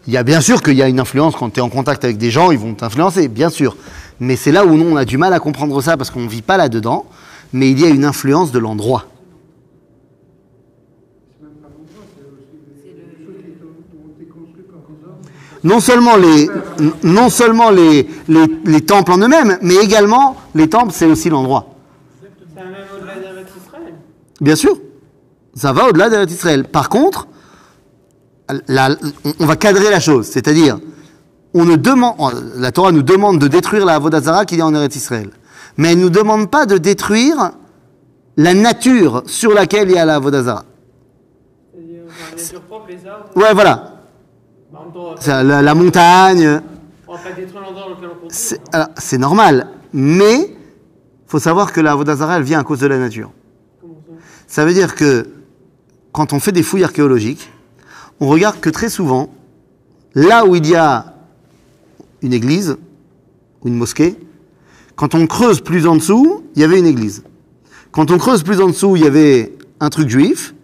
[0.07, 2.05] Il y a bien sûr qu'il y a une influence quand tu es en contact
[2.05, 3.77] avec des gens, ils vont t'influencer, bien sûr.
[4.21, 6.29] Mais c'est là où nous, on a du mal à comprendre ça parce qu'on ne
[6.29, 7.07] vit pas là-dedans.
[7.55, 9.07] Mais il y a une influence de l'endroit.
[15.65, 16.51] Non seulement les,
[17.05, 21.77] non seulement les, les, les temples en eux-mêmes, mais également les temples, c'est aussi l'endroit.
[22.55, 23.95] Ça va même au-delà d'Eretz Israël.
[24.41, 24.77] Bien sûr,
[25.55, 26.65] ça va au-delà d'Eretz Israël.
[26.65, 27.29] Par contre,
[28.69, 28.91] la-
[29.41, 30.79] on- va cadrer la chose, c'est-à-dire,
[31.55, 32.17] on ne demande,
[32.57, 35.31] la Torah nous demande de détruire la Avodazara qu'il y a en Eretz Israël,
[35.77, 37.53] mais elle ne nous demande pas de détruire
[38.37, 40.65] la nature sur laquelle il y a la Avodazara.
[41.75, 43.27] C'est-à-dire, enfin, la nature propre, les arbres.
[43.37, 43.89] Ouais, voilà,
[44.73, 46.61] Bah, la, la montagne,
[47.07, 48.59] on va pas détruire l'endroit dans lequel on construit.
[48.99, 50.57] c'est normal, mais
[51.27, 53.31] faut savoir que la Avodazara, elle vient à cause de la nature.
[54.47, 55.27] Ça veut dire que
[56.13, 57.51] quand on fait des fouilles archéologiques,
[58.23, 59.31] on regarde que très souvent,
[60.15, 61.15] là où il y a
[62.23, 62.77] une église
[63.61, 64.17] ou une mosquée,
[64.95, 67.25] quand on creuse plus en dessous, il y avait une église.
[67.91, 70.55] Quand on creuse plus en dessous, il y avait un truc juif.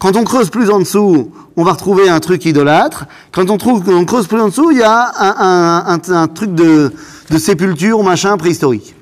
[0.00, 3.04] Quand on creuse plus en dessous, on va retrouver un truc idolâtre.
[3.30, 6.92] Quand on, trouve, on creuse plus en dessous, il y a un, truc de,
[7.28, 8.94] de sépulture, machin, préhistorique.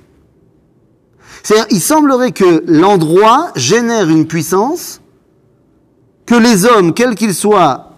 [1.44, 5.01] C'est-à-dire, il semblerait que l'endroit génère une puissance
[6.27, 7.89] que les hommes, quels qu'ils soient,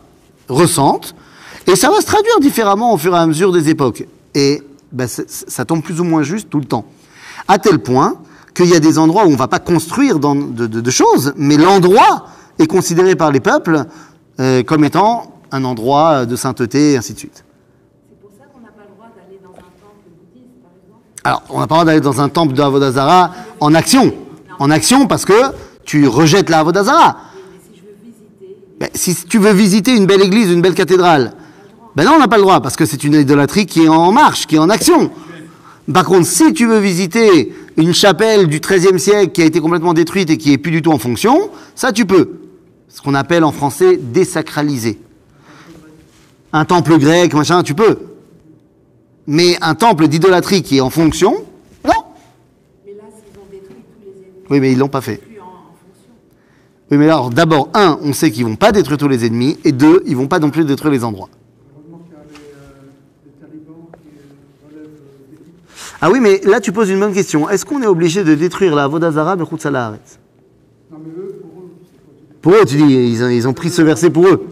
[0.53, 1.15] ressentent,
[1.67, 4.07] et ça va se traduire différemment au fur et à mesure des époques.
[4.35, 4.63] Et
[4.93, 6.85] ben, ça tombe plus ou moins juste tout le temps.
[7.49, 8.17] À tel point
[8.55, 10.91] qu'il y a des endroits où on ne va pas construire dans- de, de- de
[10.91, 12.27] choses, mais l'endroit
[12.59, 13.85] est considéré par les peuples
[14.41, 17.45] euh, comme étant un endroit de sainteté, et ainsi de suite.
[18.09, 21.05] C'est pour ça qu'on n'a pas le droit d'aller dans un temple bouddhiste, par exemple.
[21.25, 24.13] Alors, on n'a pas le droit d'aller dans un temple de Avodazara en action.
[24.59, 25.35] En action parce que
[25.85, 27.17] tu rejettes la Avodazara.
[27.35, 30.61] Oui, mais si je veux visiter, Ben, si tu veux visiter une belle église, une
[30.61, 31.35] belle cathédrale,
[31.95, 34.11] ben non, on n'a pas le droit, parce que c'est une idolâtrie qui est en
[34.11, 35.13] marche, qui est en action.
[35.95, 39.95] Par contre, si tu veux visiter une chapelle du XIIIe siècle qui a été complètement
[39.95, 42.41] détruite et qui est plus du tout en fonction, ça tu peux.
[42.89, 44.99] Ce qu'on appelle en français désacraliser.
[46.53, 47.99] Un temple grec, machin, tu peux.
[49.29, 51.35] Mais un temple d'idolâtrie qui est en fonction,
[51.85, 52.03] non.
[52.85, 55.19] mais là, s'ils ont détruit tous les Oui, mais ils l'ont pas fait.
[55.19, 56.11] plus en, en fonction.
[56.93, 59.73] Oui, mais alors, d'abord, un, on sait qu'ils vont pas détruire tous les ennemis, et
[59.73, 61.31] deux, ils vont pas non plus détruire les endroits.
[66.03, 67.49] Ah oui, mais là, tu poses une bonne question.
[67.49, 69.47] Est-ce qu'on est obligé de détruire la Vodazara mais eux,
[71.41, 74.11] pour eux, c'est pas Pour eux, tu dis, ils ont, ils ont pris ce verset
[74.11, 74.47] pour eux.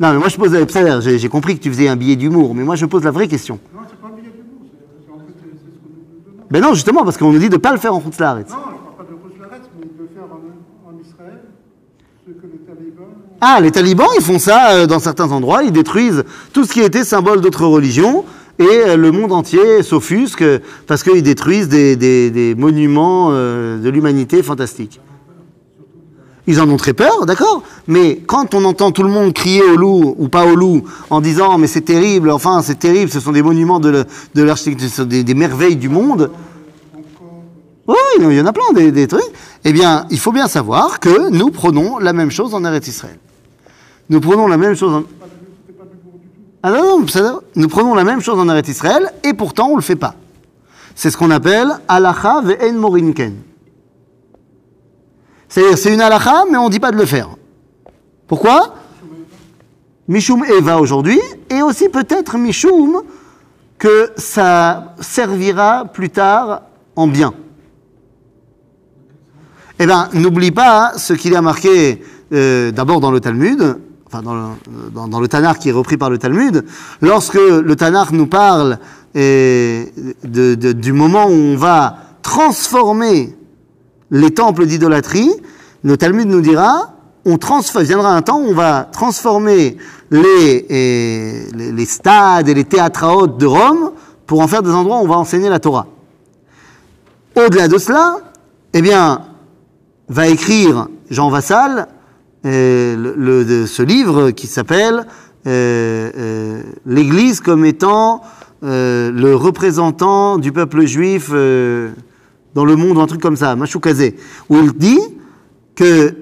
[0.00, 2.56] Non, mais moi, je pose, c'est-à-dire, j'ai j'ai compris que tu faisais un billet d'humour,
[2.56, 3.60] mais moi, je pose la vraie question.
[3.72, 6.34] Non, c'est pas un billet d'humour, c'est c'est- en fait, c'est c'est ce qu'on nous
[6.34, 6.48] demande.
[6.50, 8.46] Ben non, justement, parce qu'on nous dit de ne pas le faire en Khoutsalaharet.
[8.48, 11.40] Non, je ne parle pas de Rousselarette, mais de faire en, en Israël
[12.26, 13.29] ce que les talibans ont.
[13.40, 16.80] Ah, les talibans, ils font ça euh, dans certains endroits, ils détruisent tout ce qui
[16.80, 18.24] était symbole d'autres religions,
[18.58, 20.44] et euh, le monde entier s'offusque
[20.86, 25.00] parce qu'ils détruisent des, des- des monuments euh, de l'humanité fantastiques.
[26.46, 29.76] Ils en ont très peur, d'accord Mais quand on entend tout le monde crier au
[29.76, 33.32] loup ou pas au loup en disant mais c'est terrible, enfin c'est terrible, ce sont
[33.32, 36.30] des monuments de, l'architecture, des, des merveilles du monde.
[37.86, 39.22] Oui, il y en a plein des, des trucs.
[39.64, 43.18] Eh bien, il faut bien savoir que nous prenons la même chose en Eretz Israël.
[44.10, 45.04] Nous prenons la même chose en...
[46.62, 49.72] Ah non, non, ça- nous prenons la même chose en Eretz Israël et pourtant on
[49.72, 50.14] ne le fait pas.
[50.94, 53.36] C'est ce qu'on appelle halacha ve'en morinken.
[55.48, 57.30] C'est-à-dire, c'est une halacha, mais on ne dit pas de le faire.
[58.26, 58.74] Pourquoi?
[60.06, 63.02] Mishum Eva aujourd'hui, et aussi peut-être Mishum
[63.78, 66.62] que ça servira plus tard
[66.96, 67.32] en bien.
[69.78, 73.78] Eh bien, n'oublie pas ce qu'il a marqué euh, d'abord dans le Talmud,
[74.12, 76.64] enfin dans le, dans, dans Tanakh qui est repris par le Talmud,
[77.00, 78.78] lorsque le Tanakh nous parle
[79.16, 79.84] euh,
[80.24, 83.36] du moment où on va transformer
[84.10, 85.30] les temples d'idolâtrie,
[85.84, 86.94] le Talmud nous dira,
[87.24, 87.38] on
[87.86, 89.76] viendra un temps où on va transformer
[90.10, 93.92] les, euh, les, les stades et les de Rome
[94.26, 95.86] pour en faire des endroits où on va enseigner la Torah.
[97.36, 98.18] Au-delà de cela,
[98.72, 99.22] eh bien,
[100.08, 101.99] va écrire Jean Vassal euh,
[102.44, 105.06] ce livre qui s'appelle
[105.46, 108.22] euh, euh, L'Église comme étant
[108.62, 114.16] euh, le représentant du peuple juif dans le monde, un truc comme ça, Machoukazé,
[114.48, 115.00] où il dit
[115.74, 116.14] que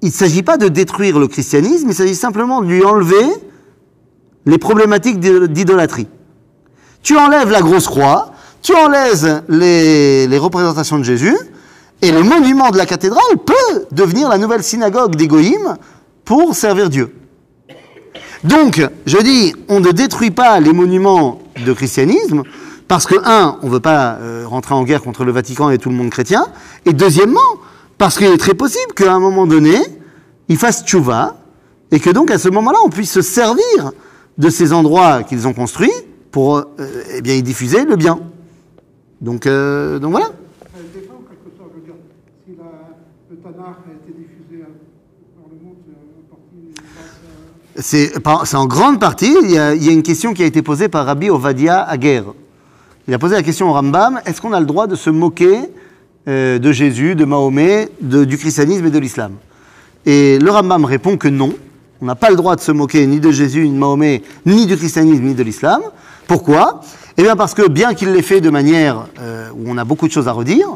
[0.00, 3.26] il ne s'agit pas de détruire le christianisme, il s'agit simplement de lui enlever
[4.46, 6.06] les problématiques d'i- d'idolâtrie.
[7.02, 11.36] Tu enlèves la grosse croix, tu enlèves les représentations de Jésus,
[12.02, 15.28] et le monument de la cathédrale peut devenir la nouvelle synagogue des
[16.24, 17.14] pour servir Dieu.
[18.44, 22.42] Donc, je dis, on ne détruit pas les monuments de christianisme,
[22.86, 25.78] parce que, un, on ne veut pas euh, rentrer en guerre contre le Vatican et
[25.78, 26.46] tout le monde chrétien,
[26.86, 27.40] et deuxièmement,
[27.98, 29.76] parce qu'il est très possible qu'à un moment donné,
[30.48, 31.36] ils fassent tchouva,
[31.90, 33.92] et que donc à ce moment-là, on puisse se servir
[34.38, 35.92] de ces endroits qu'ils ont construits
[36.30, 36.64] pour euh,
[37.16, 38.20] eh bien, y diffuser le bien.
[39.20, 40.26] Donc, euh, donc voilà.
[40.26, 40.32] Ça
[40.76, 41.70] a été fait en quelque sorte.
[41.74, 41.94] Je veux dire,
[42.46, 43.47] si la,
[47.76, 48.12] c'est
[48.54, 51.82] en grande partie, il y, a, une question qui a été posée par Rabbi Ovadia
[51.82, 52.22] Aguer.
[53.06, 55.60] Il a posé la question au Rambam, est-ce qu'on a le droit de se moquer
[56.26, 59.32] euh, de Jésus, de Mahomet, du christianisme et de l'islam?
[60.04, 61.54] Et le Rambam répond que non,
[62.00, 64.66] on n'a pas le droit de se moquer ni de Jésus, ni de Mahomet, ni
[64.66, 65.82] du christianisme, ni de l'islam.
[66.26, 66.80] Pourquoi?
[67.16, 70.06] Eh bien parce que bien qu'il l'ait fait de manière euh, où on a beaucoup
[70.06, 70.68] de choses à redire,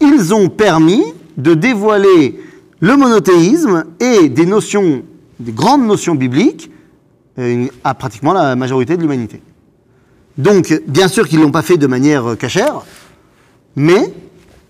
[0.00, 1.02] ils ont permis
[1.36, 2.40] de dévoiler
[2.80, 5.02] le monothéisme et des notions,
[5.40, 6.70] des grandes notions bibliques
[7.38, 9.42] euh, à pratiquement la majorité de l'humanité.
[10.36, 12.82] Donc, bien sûr qu'ils ne l'ont pas fait de manière euh, cachère,
[13.76, 14.12] mais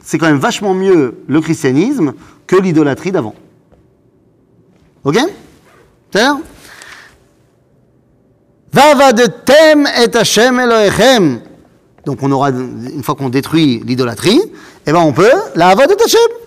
[0.02, 2.14] c'est quand même vachement mieux le christianisme
[2.46, 3.34] que l'idolâtrie d'avant.
[5.04, 5.18] Ok?
[6.10, 6.36] C'est-à-dire
[8.76, 11.40] et Hashem Elohechem.
[12.06, 14.40] Donc on aura, une fois qu'on détruit l'idolâtrie,
[14.86, 16.43] eh ben on peut la avodet Hashem.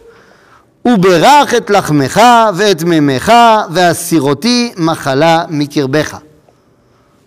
[0.87, 2.21] ובירך את לחמך
[2.57, 3.33] ואת מימיך
[3.71, 6.19] והסירותי מחלה מקרבך.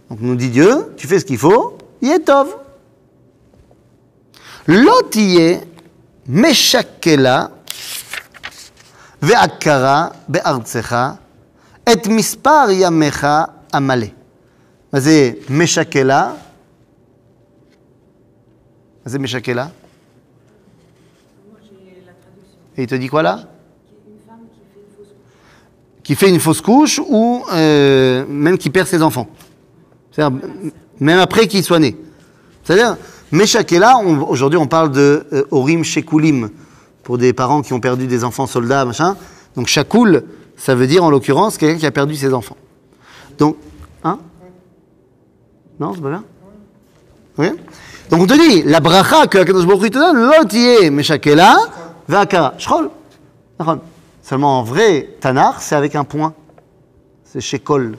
[0.10, 2.54] Donc nous dit Dieu, tu fais ce qu'il faut, יהיה טוב.
[4.67, 5.58] לא תהיה
[6.28, 7.45] משקלה
[9.21, 10.95] ועקרה בארצך
[11.91, 13.28] את מספר ימיך
[13.73, 14.08] המלא.
[14.93, 16.32] מה זה משקלה?
[19.06, 19.67] מה זה משקלה?
[19.67, 22.78] Moi, j'ai la traduction.
[22.78, 23.48] Et il te dit quoi là
[26.11, 29.29] Qui fait une fausse couche ou euh, même qui perd ses enfants.
[30.99, 31.96] Même après qu'il soit né.
[32.64, 32.96] C'est-à-dire,
[33.31, 36.51] Meshakela, aujourd'hui on parle de euh, Orim Shekulim,
[37.05, 39.16] pour des parents qui ont perdu des enfants soldats, machin.
[39.55, 40.25] Donc Shakul,
[40.57, 42.57] ça veut dire en l'occurrence quelqu'un qui a perdu ses enfants.
[43.38, 43.57] Donc,
[44.03, 44.18] hein?
[45.79, 46.25] Non, c'est pas bien?
[47.38, 47.51] Oui
[48.11, 51.57] Donc on te dit, la bracha que Akadosh Baruch te donne, l'otiye Meshakela,
[52.09, 52.55] ve'akara.
[52.59, 52.90] Shrol.
[54.31, 56.35] Seulement en vrai, Tanar, c'est avec un point.
[57.25, 57.99] C'est chez Kol.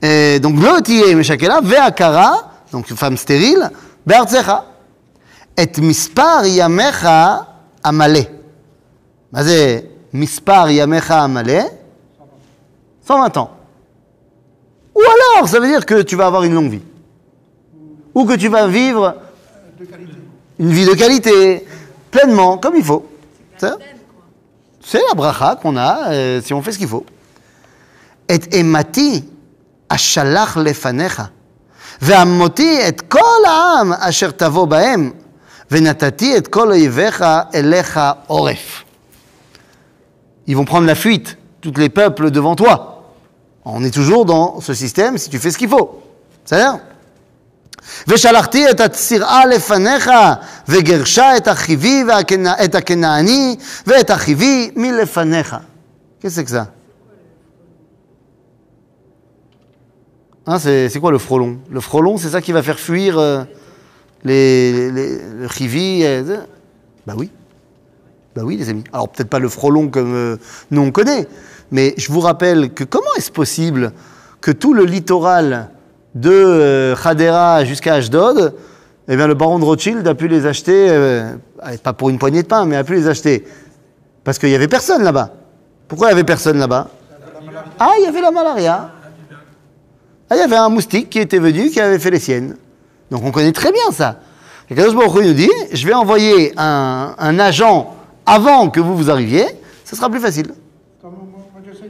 [0.00, 3.70] Et donc, Lotiye Meshakela, Veakara, donc une femme stérile,
[4.06, 4.64] Beartzecha.
[5.58, 7.46] Et Mispar Yamecha
[7.82, 8.24] Amale.
[9.30, 11.64] Vas-y, Mispar Yamecha Amale.
[13.06, 13.50] 120 ans.
[14.94, 16.82] Ou alors, ça veut dire que tu vas avoir une longue vie.
[18.14, 19.16] Ou que tu vas vivre
[20.58, 21.66] une vie de qualité,
[22.10, 23.04] pleinement, comme il faut.
[23.58, 23.95] C'est
[24.85, 27.05] c'est la bracha qu'on a euh, si on fait ce qu'il faut.
[28.27, 29.25] Et emati
[29.89, 31.29] ashalach lefanecha,
[32.01, 35.11] ועמותי את כל העם אשר תבוא בהם,
[35.71, 38.83] ונתתי את כל אויביך אליך עורף.
[40.47, 43.03] Ils vont prendre la fuite, tous les peuples devant toi.
[43.63, 46.01] On est toujours dans ce système si tu fais ce qu'il faut.
[46.43, 46.79] C'est-à-dire
[48.07, 50.11] ושלחתי את הצירעה לפניך,
[50.67, 53.55] וגירשה את החיבי והכנע- את הכנעני
[53.87, 55.55] ואת החיבי מלפניך.
[56.21, 56.67] Qu'est-ce que c'est que ça
[60.47, 63.43] Hein, c'est c'est quoi le frelon Le frelon, c'est ça qui va faire fuir euh,
[64.23, 66.37] les, les, le chivi euh,
[67.05, 67.29] Bah oui.
[68.35, 68.83] Bah oui, les amis.
[68.93, 70.37] Alors peut-être pas le frelon comme euh,
[70.71, 71.27] nous on connaît,
[71.71, 73.91] Mais je vous rappelle que comment est-ce possible
[74.41, 75.69] que tout le littoral
[76.20, 78.54] de euh, Hadera jusqu'à Ashdod,
[79.08, 81.36] eh bien, le baron de Rothschild a pu les acheter, euh,
[81.82, 83.46] pas pour une poignée de pain, mais a pu les acheter.
[84.24, 85.30] Parce qu'il n'y avait personne là-bas.
[85.86, 86.88] Pourquoi il n'y avait personne là-bas?
[87.78, 88.90] Ah, il y avait la malaria.
[90.28, 92.56] Ah, il y avait un moustique qui était venu, qui avait fait les siennes.
[93.10, 94.18] Donc on connaît très bien ça.
[94.68, 97.94] Et Kadosh Baruch nous dit, je vais envoyer un, agent
[98.24, 99.46] avant que vous vous arriviez,
[99.84, 100.48] ce sera plus facile.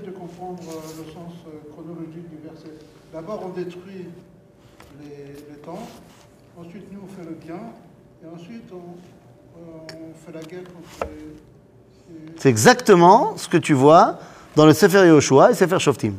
[0.05, 1.33] De comprendre euh, le sens
[1.73, 2.75] chronologique du verset.
[3.15, 4.11] D'abord, on détruit
[5.01, 5.81] les, les temples,
[6.59, 7.61] ensuite, nous, on fait le bien,
[8.23, 8.97] et ensuite, on,
[9.59, 10.26] euh, on fait
[12.37, 14.19] C'est exactement ce que tu vois
[14.55, 16.13] dans le Sefer Yehoshua et Sefer Shoftim.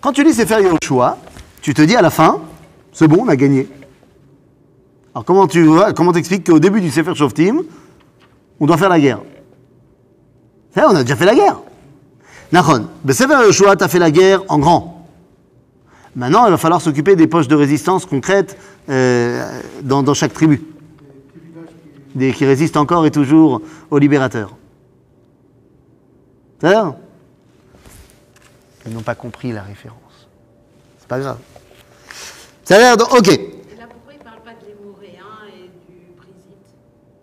[0.00, 1.18] Quand tu lis Sefer Yehoshua,
[1.62, 2.40] tu te dis à la fin,
[2.92, 3.68] c'est bon, on a gagné.
[5.14, 7.62] Alors comment tu vois, comment qu'au début du Sefer Shoftim,
[8.60, 9.20] on doit faire la guerre?
[10.74, 11.58] Vrai, on a déjà fait la guerre.
[12.52, 15.06] Nachon, le Sefer Yehoshua, tu as fait la guerre en grand.
[16.14, 18.56] Maintenant, il va falloir s'occuper des poches de résistance concrètes
[18.88, 20.62] euh, dans chaque tribu,
[22.16, 23.60] des, qui résistent encore et toujours
[23.90, 24.56] aux libérateurs.
[26.58, 26.94] C'est-à-dire
[28.86, 30.28] Ils n'ont pas compris la référence.
[30.98, 31.38] C'est pas grave.
[32.64, 33.28] C'est-à-dire, donc, ok.
[33.28, 36.00] Et là, pourquoi il ne parle pas de l'hémoréen et du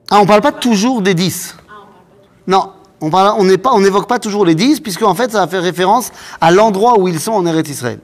[0.10, 1.58] Ah, on parle pas toujours des 10.
[1.58, 2.30] Ah, on parle pas tout.
[2.48, 2.72] Non,
[3.02, 5.40] on parle, on n'est pas, on n'évoque pas toujours les 10, puisque en fait, ça
[5.40, 8.00] va faire référence à l'endroit où ils sont en Eretz Israël.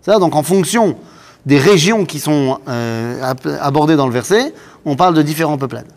[0.00, 0.96] C'est-à-dire, donc en fonction
[1.44, 4.54] des régions qui sont euh, abordées dans le verset,
[4.84, 5.92] on parle de différents peuplades.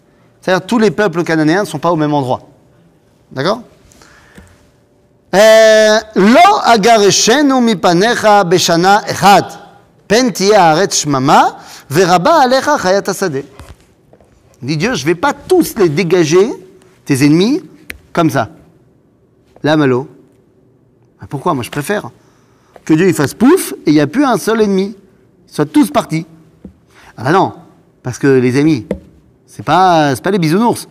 [0.47, 2.41] C'est-à-dire, tous les peuples cananéens ne sont pas au même endroit.
[3.31, 3.63] D'accord
[5.35, 9.53] אה, לא אגרשנו מפניך בשנה אחת,
[10.07, 11.49] פן תהיה הארץ שממה,
[11.91, 13.39] ורבה עליך חיית השדה.
[14.63, 16.49] Dit Dieu, je ne vais pas tous les dégager,
[17.05, 17.63] tes ennemis,
[18.13, 18.51] comme ça.
[19.65, 20.09] Là, Malo.
[21.21, 22.11] Ah, Pourquoi Moi, je préfère
[22.85, 24.97] que Dieu il fasse pouf et il n'y a plus un seul ennemi.
[25.49, 26.27] Ils soient tous partis.
[27.17, 27.53] Ah bah non,
[28.03, 28.87] parce que les amis,
[29.48, 30.88] c'est pas, pas les bisounours.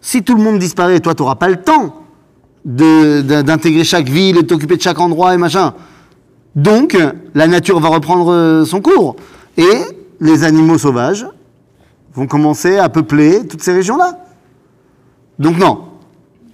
[0.00, 2.02] Si tout le monde disparaît, toi, tu n'auras pas le temps
[2.64, 5.74] d'intégrer chaque ville et t'occuper de chaque endroit et machin.
[6.56, 6.98] Donc,
[7.34, 9.16] la nature va reprendre euh, son cours.
[9.56, 9.84] Et
[10.20, 11.26] les animaux sauvages
[12.14, 14.18] vont commencer à peupler toutes ces régions-là.
[15.38, 15.84] Donc non,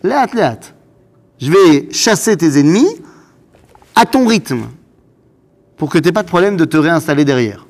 [0.03, 0.61] léat, léat.
[1.41, 2.89] Je vais chasser tes ennemis
[3.95, 4.63] à ton rythme
[5.77, 7.67] pour que tu n'aies pas de problème de te réinstaller derrière.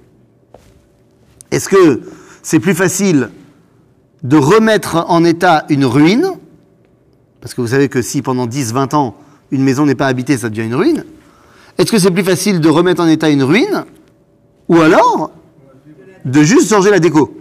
[1.51, 2.03] Est-ce que
[2.43, 3.31] c'est plus facile
[4.27, 6.33] de remettre en état une ruine
[7.41, 9.15] Parce que vous savez que si pendant 10-20 ans,
[9.53, 11.05] une maison n'est pas habitée, ça devient une ruine.
[11.79, 13.85] Est-ce que c'est plus facile de remettre en état une ruine
[14.69, 15.31] Ou alors
[16.25, 17.39] de juste changer la déco?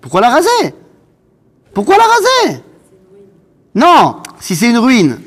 [0.00, 0.74] Pourquoi la raser?
[1.74, 2.62] Pourquoi la raser?
[3.74, 5.18] Non, si c'est une ruine,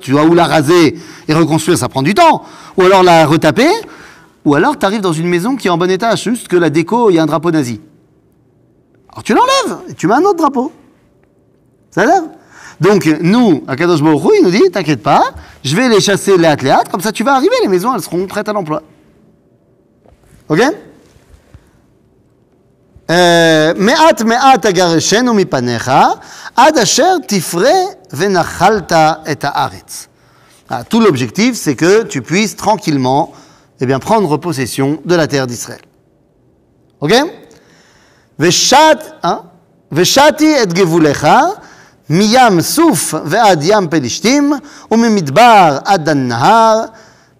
[0.00, 0.96] tu dois ou la raser
[1.28, 2.44] et reconstruire, ça prend du temps.
[2.78, 3.68] Ou alors la retaper,
[4.46, 6.70] ou alors tu arrives dans une maison qui est en bon état, juste que la
[6.70, 7.80] déco, il y a un drapeau nazi.
[9.11, 10.71] Alors tu l'enlèves et tu mets un autre drapeau.
[11.91, 12.23] Ça l'air
[12.79, 15.31] Donc nous, à Kadosh Baruch Hu, il nous dit, t'inquiète pas,
[15.63, 18.25] je vais les chasser les athlètes, comme ça tu vas arriver, les maisons, elles seront
[18.27, 18.81] prêtes à l'emploi.
[20.49, 20.61] Ok
[23.09, 25.91] אה, מעט מעט אגרשנו מפניך,
[26.55, 27.79] עד אשר תפרה
[28.13, 28.91] ונחלת
[29.31, 30.07] את הארץ.
[30.69, 33.31] Ah, Tout l'objectif, c'est que tu puisses tranquillement
[33.79, 35.79] eh bien, prendre possession de la terre d'Israël.
[36.99, 37.40] Ok ושת, אה?
[39.91, 41.27] ושתי את גבולך
[42.09, 44.53] מים סוף ועד ים פלישתים
[44.91, 46.85] וממדבר עד הנהר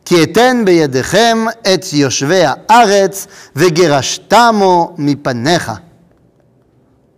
[0.05, 5.72] כי אתן בידיכם את יושבי הארץ וגירשתמו מפניך.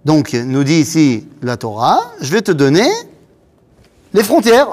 [0.06, 2.90] Donc, nous dit ici la Torah, je vais te donner
[4.14, 4.70] les frontières.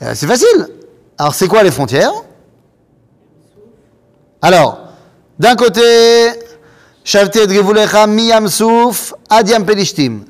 [0.00, 0.68] Euh, C'est facile.
[1.18, 2.12] Alors, c'est quoi les frontières
[4.40, 4.78] Alors,
[5.38, 5.82] d'un côté,
[7.03, 10.25] Shavti et mi Yam Souf ad Yam Pelishtim.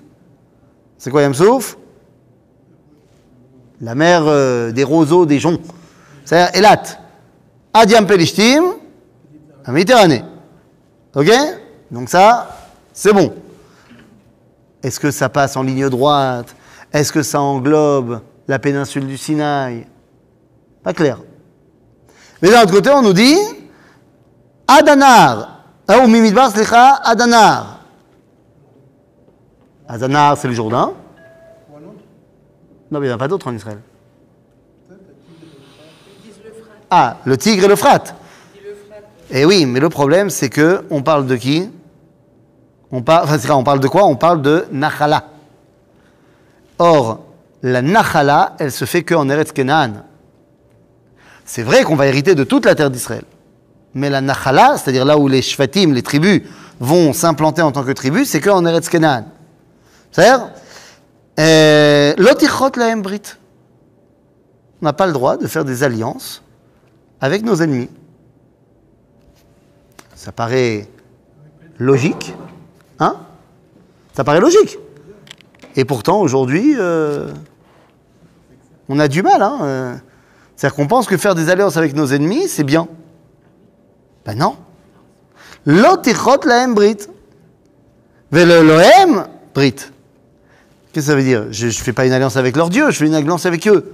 [0.98, 1.78] C'est quoi Yam Souf
[3.82, 5.62] La mer des roseaux, des joncs.
[6.24, 6.84] C'est-à-dire Elat.
[7.74, 8.64] Ad Yam Pelishtim,
[9.66, 10.24] la Méditerranée.
[11.16, 11.30] Ok
[11.90, 12.58] Donc ça,
[12.94, 13.34] c'est bon.
[14.82, 16.56] Est-ce que ça passe en ligne droite?
[16.94, 19.86] Est-ce que ça englobe la péninsule du Sinaï?
[20.84, 21.20] Pas clair.
[22.42, 23.38] Mais d'un autre côté, on nous dit
[24.68, 25.61] Adanar.
[25.94, 27.80] Ah, ou Mimidbar, slicha, Adanar.
[29.90, 30.94] Adanar, c'est le Jourdain.
[32.90, 33.80] Non, mais il n'y en a pas d'autres en Israël.
[36.90, 38.04] Ah, le Tigre et le Frat.
[39.32, 41.70] Eh oui, mais le problème, c'est que on parle de qui?
[42.90, 43.28] On parle,
[43.82, 44.06] de quoi?
[44.06, 45.26] On parle de Nachala.
[46.80, 47.20] Or,
[47.64, 50.06] la Nachala, elle se fait qu'en Eretz Kenaan.
[51.44, 53.26] C'est vrai qu'on va hériter de toute la terre d'Israël.
[53.94, 56.42] Mais la Nachala, c'est-à-dire là où les Shvatim, les tribus,
[56.80, 59.26] vont s'implanter en tant que tribus, c'est qu'en Eretz Kenaan.
[60.12, 60.50] C'est-à-dire,
[61.40, 63.22] euh, Lotichot la Brit.
[64.82, 66.42] On n'a pas le droit de faire des alliances
[67.20, 67.90] avec nos ennemis.
[70.16, 70.88] Ça paraît
[71.78, 72.34] logique.
[73.00, 73.16] Hein?
[74.14, 74.78] Ça paraît logique.
[75.76, 77.32] Et pourtant, aujourd'hui, euh,
[78.90, 79.42] on a du mal.
[79.42, 79.96] Hein euh.
[80.56, 82.88] C'est-à-dire qu'on pense que faire des alliances avec nos ennemis, c'est bien.
[84.26, 84.56] Ben non.
[85.66, 86.98] Lotichot la brit.
[88.32, 89.76] Vele lohem brit.
[90.92, 91.52] Qu'est-ce que ça veut dire?
[91.52, 93.94] Je ne fais pas une alliance avec leur Dieu, je fais une alliance avec eux.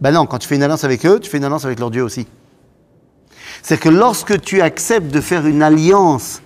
[0.00, 1.90] Ben non, quand tu fais une alliance avec eux, tu fais une alliance avec leur
[1.90, 2.26] Dieu aussi.
[3.62, 6.42] C'est que lorsque tu acceptes de faire une alliance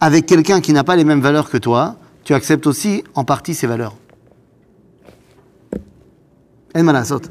[0.00, 3.54] avec quelqu'un qui n'a pas les mêmes valeurs que toi, tu acceptes aussi en partie
[3.54, 3.96] ses valeurs.
[6.76, 7.20] En malasot.
[7.22, 7.30] C'est.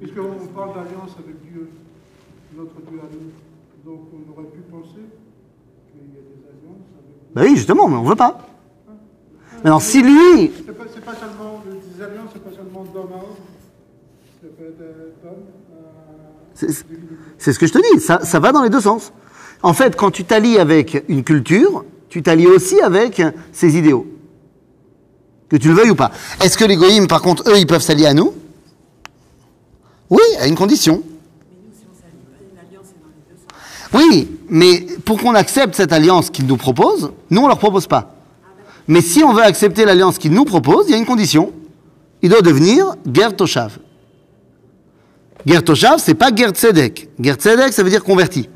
[0.00, 1.70] Puisqu'on parle d'alliance avec Dieu,
[2.56, 3.30] notre Dieu à nous?
[3.84, 5.04] Donc on aurait pu penser
[5.92, 7.19] qu'il y a des alliances avec.
[7.34, 8.38] Ben oui, justement, mais on veut pas.
[9.62, 11.62] Maintenant, si lui, C'est pas, seulement
[12.32, 13.36] c'est pas seulement d'homme à homme.
[14.42, 15.76] Ça peut être euh, d'homme à
[16.54, 16.84] C'est-
[17.38, 19.12] C'est ce que je te dis, ça, ça va dans les deux sens.
[19.62, 23.22] En fait, quand tu t'allies avec une culture, tu t'allies aussi avec
[23.52, 24.06] ses idéaux.
[25.48, 26.10] Que tu le veuilles ou pas.
[26.42, 28.32] Est-ce que les goïms, par contre, eux, ils peuvent s'allier à nous?
[30.08, 31.02] Oui, à une condition.
[33.92, 38.14] Oui, mais pour qu'on accepte cette alliance qu'ils nous proposent, nous, on leur propose pas.
[38.86, 41.52] Mais si on veut accepter l'alliance qu'ils nous proposent, il y a une condition.
[42.22, 43.78] Il doit devenir Ger Toshav.
[45.46, 47.08] Ger Toshav, c'est pas Ger Tzedek.
[47.20, 48.48] Ger Tzedek, ça veut dire converti.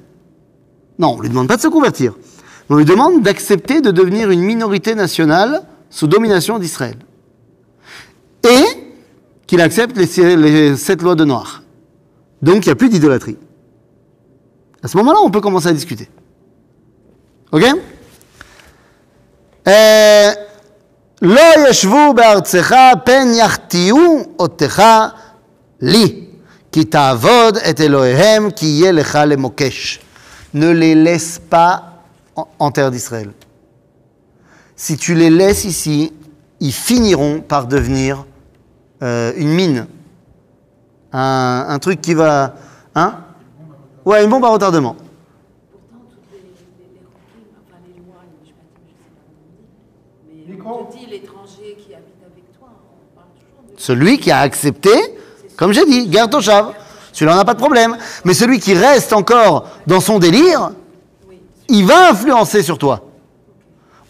[0.99, 2.15] Non, on lui demande pas de se convertir.
[2.69, 6.97] On lui demande d'accepter de devenir une minorité nationale sous domination d'Israël.
[8.45, 8.65] Et
[9.47, 11.63] qu'il accepte les, les sept lois de Noir.
[12.43, 13.37] Donc il n'y a plus d'idolâtrie.
[14.85, 16.11] À ce moment-là, on peut commencer à discuter.
[17.53, 17.65] Ok?
[30.53, 32.03] Ne les laisse pas
[32.59, 33.33] en terre d'Israël.
[34.77, 36.13] Si tu les laisses ici,
[36.61, 38.27] ils finiront par devenir
[39.03, 39.87] euh, une mine.
[41.11, 42.57] Un, un, truc qui va.
[42.95, 43.24] Hein?
[44.05, 44.95] Ouais, une bombe à retardement.
[45.73, 49.31] Pourtant, toutes les, les, les roquines, enfin les lois, les shmatim, je sais pas comment
[50.21, 50.81] on dit, mais Micro.
[50.83, 53.81] on te dit l'étranger qui habite avec toi, on parle toujours de...
[53.81, 54.91] Celui qui a accepté,
[55.57, 56.75] comme j'ai dit, garde Toshav.
[57.13, 57.97] Celui-là n'a pas de problème.
[58.25, 60.73] Mais celui qui reste encore dans son délire,
[61.69, 63.05] il va influencer sur toi.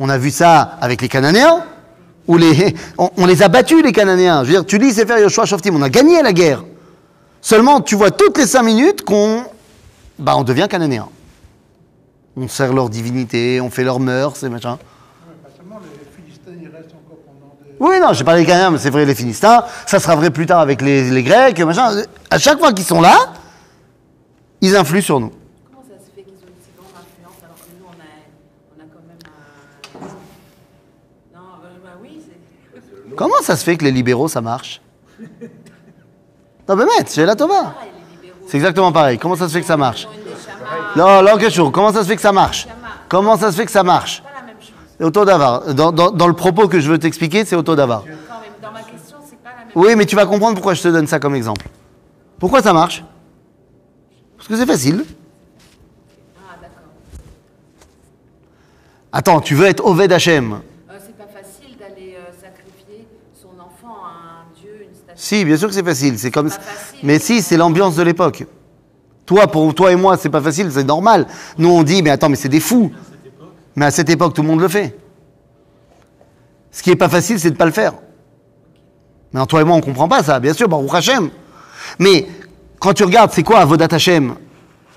[0.00, 1.64] On a vu ça avec les Cananéens,
[2.26, 4.42] où les, on, on les a battus, les Cananéens.
[4.42, 6.64] Je veux dire, tu lis Sefer Yoshua Shoftim, on a gagné la guerre.
[7.42, 9.44] Seulement, tu vois toutes les cinq minutes qu'on
[10.18, 11.08] bah, on devient Cananéen.
[12.36, 14.72] On sert leur divinité, on fait leurs mœurs, et machin.
[14.72, 17.76] Ouais, pas seulement les Philistins, ils restent encore pendant des.
[17.78, 19.64] Oui, non, j'ai parlé des Cananéens, mais c'est vrai les Philistins.
[19.86, 22.02] Ça sera vrai plus tard avec les, les Grecs, machin.
[22.30, 23.34] À chaque fois qu'ils sont là,
[24.60, 25.30] ils influent sur nous.
[25.70, 28.08] Comment ça se fait qu'ils ont une si grande influence alors que nous, on a,
[28.74, 29.18] on a quand même
[30.02, 31.38] un...
[31.38, 33.14] Non, bah, bah oui, c'est...
[33.14, 34.80] Comment ça se fait que les libéraux, ça marche?
[36.68, 37.74] Non, mais mec, j'ai la Tova.
[38.54, 39.18] C'est exactement pareil.
[39.18, 40.06] Comment ça se fait que ça marche
[40.94, 41.72] Non, chose.
[41.72, 42.68] Comment ça se fait que ça marche
[43.08, 44.22] Comment ça se fait que ça marche
[45.02, 45.74] auto d'avar.
[45.74, 48.04] Dans, dans- dans le propos que je veux t'expliquer, c'est auto d'avar.
[49.74, 51.66] Oui, mais tu vas comprendre pourquoi je te donne ça comme exemple.
[52.38, 53.02] Pourquoi ça marche
[54.36, 55.04] Parce que c'est facile.
[56.38, 56.78] Ah, d'accord.
[59.10, 60.62] Attends, tu veux être Oved pas
[61.54, 65.16] facile d'aller euh, sacrifier son enfant à un dieu, une statue.
[65.16, 66.18] Si, bien sûr que c'est facile.
[66.18, 66.50] C'est comme.
[66.50, 67.00] facile.
[67.02, 68.44] Mais si, c'est l'ambiance de l'époque.
[69.26, 71.26] Toi, pour toi et moi, c'est pas facile, c'est normal.
[71.56, 72.90] Nous, on dit, mais attends, mais c'est des fous.
[73.76, 74.96] Mais à cette époque, tout le monde le fait.
[76.70, 77.94] Ce qui est pas facile, c'est de pas le faire.
[79.32, 81.30] Mais toi et moi, on comprend pas ça, bien sûr, Baruch Hashem.
[81.98, 82.28] Mais
[82.78, 84.34] quand tu regardes, c'est quoi Avodat Hashem?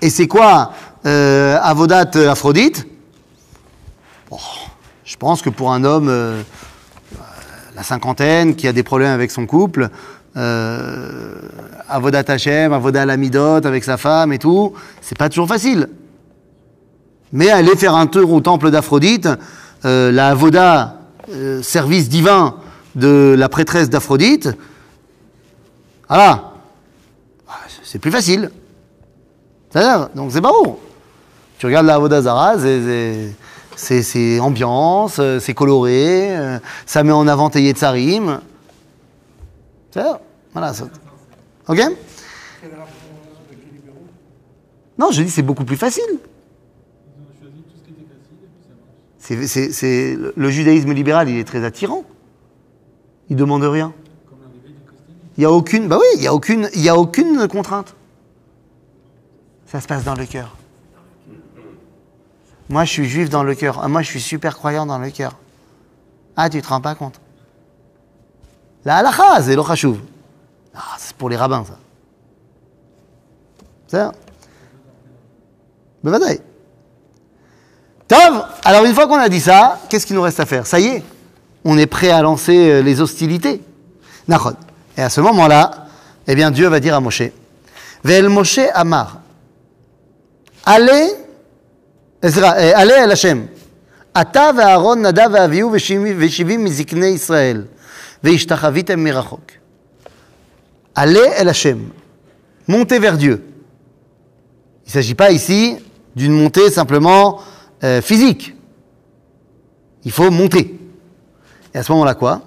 [0.00, 0.72] Et c'est quoi
[1.06, 2.86] euh, Avodat Aphrodite?
[4.30, 4.38] Bon,
[5.08, 6.42] Je pense que pour un homme, euh,
[7.74, 9.88] la cinquantaine, qui a des problèmes avec son couple,
[10.36, 11.34] euh,
[11.88, 15.88] Avodat Hashem, Avodat Lamidot avec sa femme et tout, c'est pas toujours facile.
[17.32, 19.30] Mais aller faire un tour au temple d'Aphrodite,
[19.86, 20.96] euh, la Avoda,
[21.62, 22.56] service divin
[22.94, 24.50] de la prêtresse d'Aphrodite,
[26.06, 26.52] voilà,
[27.48, 28.50] Ah, c'est plus facile.
[29.70, 30.78] C'est-à-dire, donc c'est pas bon.
[31.58, 33.34] Tu regardes la Avoda Zara, c'est-
[33.78, 38.40] c'est ambiance, euh, c'est coloré, euh, ça met en avant Teye Tsarim.
[40.52, 40.74] Voilà.
[40.74, 40.88] Ça.
[41.68, 41.80] Ok
[44.98, 46.18] Non, je dis c'est beaucoup plus facile.
[49.18, 52.04] C'est le judaïsme libéral, il est très attirant.
[53.30, 53.92] Il demande rien.
[55.36, 57.94] Il n'y a aucune, bah oui, il y a aucune, il y a aucune contrainte.
[59.66, 60.57] Ça se passe dans le cœur.
[62.68, 63.80] Moi, je suis juif dans le cœur.
[63.82, 65.32] Ah, Moi, je suis super croyant dans le cœur.
[66.36, 67.20] Ah, tu te rends pas compte
[68.84, 69.98] La halakha, c'est l'ochashuv.
[70.74, 71.78] Ah, c'est pour les rabbins, ça.
[73.88, 74.12] Ça
[76.04, 76.40] Bevadaï.
[78.06, 80.66] Tov, alors une fois qu'on a dit ça, qu'est-ce qu'il nous reste à faire?
[80.66, 81.02] Ça y est,
[81.64, 83.62] on est prêt à lancer euh, les hostilités.
[84.28, 84.54] Nachon.
[84.96, 85.86] Et à ce moment-là,
[86.26, 87.22] eh bien Dieu va dire à Moshe,
[88.04, 89.20] Ve'el Moshe Amar,
[90.64, 91.08] allez,
[92.21, 93.47] Ezra, eh, allez El Hashem,
[94.21, 97.63] אתה ואהרון, נדב ואביהו ושבעים ושבעים מזקני ישראל,
[98.23, 99.51] והשתחוויתם מרחוק.
[100.95, 101.89] Allez El Hashem,
[102.67, 103.43] montez vers Dieu.
[104.85, 105.77] Il ne s'agit pas ici
[106.15, 107.39] d'une montée simplement
[107.83, 108.55] euh, physique.
[110.05, 110.79] Il faut monter.
[111.73, 112.41] Et à ce moment-là, quoi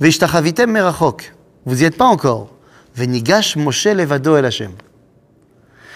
[0.00, 1.34] Veishtachavitem merachok.
[1.64, 2.48] Vous n'y êtes pas encore.
[2.94, 4.72] Venigash Moshe levado el Hashem.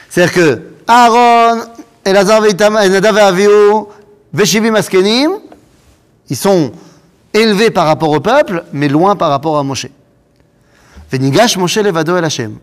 [0.09, 1.63] C'est-à-dire que Aaron,
[2.06, 3.86] Elazar ve'itam- Nadav et Avihu,
[4.32, 5.40] Veshivim Askenim,
[6.30, 6.72] ils sont
[7.34, 9.88] élevés par rapport au peuple, mais loin par rapport à Moshe.
[11.12, 12.58] Venigash Moshe levado el Hashem.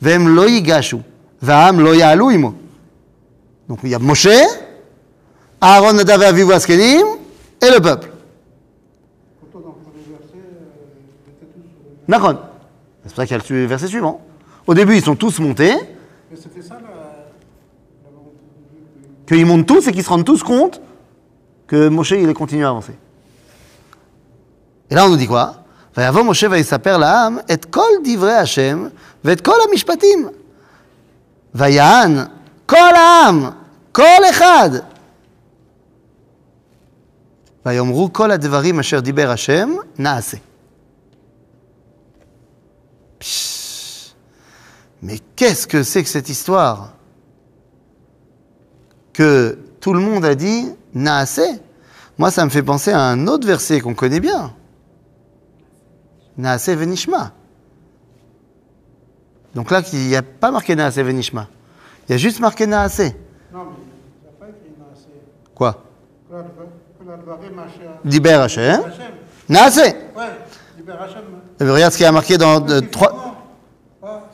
[0.00, 0.98] Vem lo yigashu.
[1.40, 2.54] Va'am lo ya'alu imo.
[3.68, 4.28] Donc il y a Moshe,
[5.60, 7.06] Aaron, Nadav et Avihu Askenim,
[7.62, 8.10] et le peuple.
[12.06, 12.38] Nakon.
[13.02, 14.20] C'est pour ça qu'il y a le verset suivant.
[14.66, 15.74] Au début, ils sont tous montés,
[16.30, 18.36] Mais c'était ça la, la volonté
[18.96, 20.81] de Dieu qu'ils montent tous et qu'ils se rendent tous compte
[21.67, 22.97] que Moshe, il est continué à avancer.
[24.89, 25.59] Et là, on nous dit quoi
[25.97, 28.87] ויבוא משה ויספר לעם את כל דברי השם
[29.23, 30.27] ואת כל המשפטים.
[31.55, 32.17] ויען
[32.65, 33.49] כל העם,
[33.91, 34.69] כל אחד.
[37.65, 40.37] ויאמרו כל הדברים אשר דיבר השם, נעשה.
[43.19, 44.15] Psst.
[45.01, 46.92] Mais qu'est-ce que c'est que cette histoire
[49.14, 51.46] Que tout le monde a dit Naasé.
[52.18, 54.52] Moi, ça me fait penser à un autre verset qu'on connaît bien.
[56.36, 57.32] Naasé venishma.
[59.54, 61.46] Donc là, il n'y a pas marqué Naasé venishma.
[62.08, 63.16] Il y a juste marqué Naasé.
[63.52, 63.70] Non, mais
[64.20, 65.08] il n'a pas écrit Naasé.
[65.54, 65.82] Quoi?
[67.64, 68.80] Asher- Diber Hashem.
[68.84, 69.12] Hashem.
[69.48, 69.82] Naasé.
[69.82, 70.24] Ouais,
[70.76, 71.22] Diber Hashem.
[71.60, 73.12] Eh bien, Regarde ce qu'il y a marqué dans euh, trois.
[74.00, 74.28] Pas.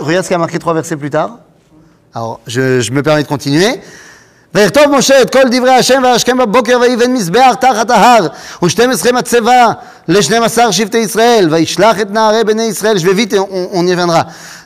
[0.00, 1.38] Regarde ce qu'il y a marqué trois versets plus tard.
[2.16, 3.78] Alors, je, je me permets de continuer.
[4.54, 8.26] ויכתוב משה את כל דברי השם וישכם בבוקר ויבן מזבח תחת ההר
[8.62, 9.66] ושתים עשרה מצבה
[10.08, 14.22] לשנים עשר שבטי ישראל וישלח את נערי בני ישראל שבבית reviendra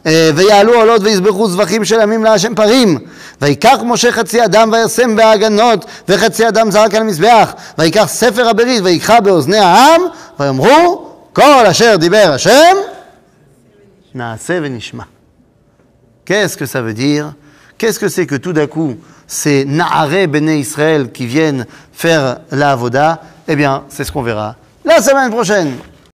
[0.07, 2.99] אה, ויעלו עולות ויזבחו זבחים של עמים להשם פרים
[3.43, 9.21] ויקח משה חצי אדם וישם בהגנות וחצי אדם זרק על המזבח ויקח ספר הברית ויקחה
[9.21, 10.01] באוזני העם
[10.41, 12.77] ויאמרו כל אשר דיבר השם
[14.15, 15.05] נעשה ונשמע
[16.25, 17.35] Qu'est-ce que ça veut dire?
[17.79, 18.97] Qu'est-ce que c'est que tout d'un coup,
[19.27, 23.23] ces Naharé Béné Israël qui viennent faire la Avoda?
[23.49, 25.77] Eh bien, c'est ce qu'on verra la semaine prochaine.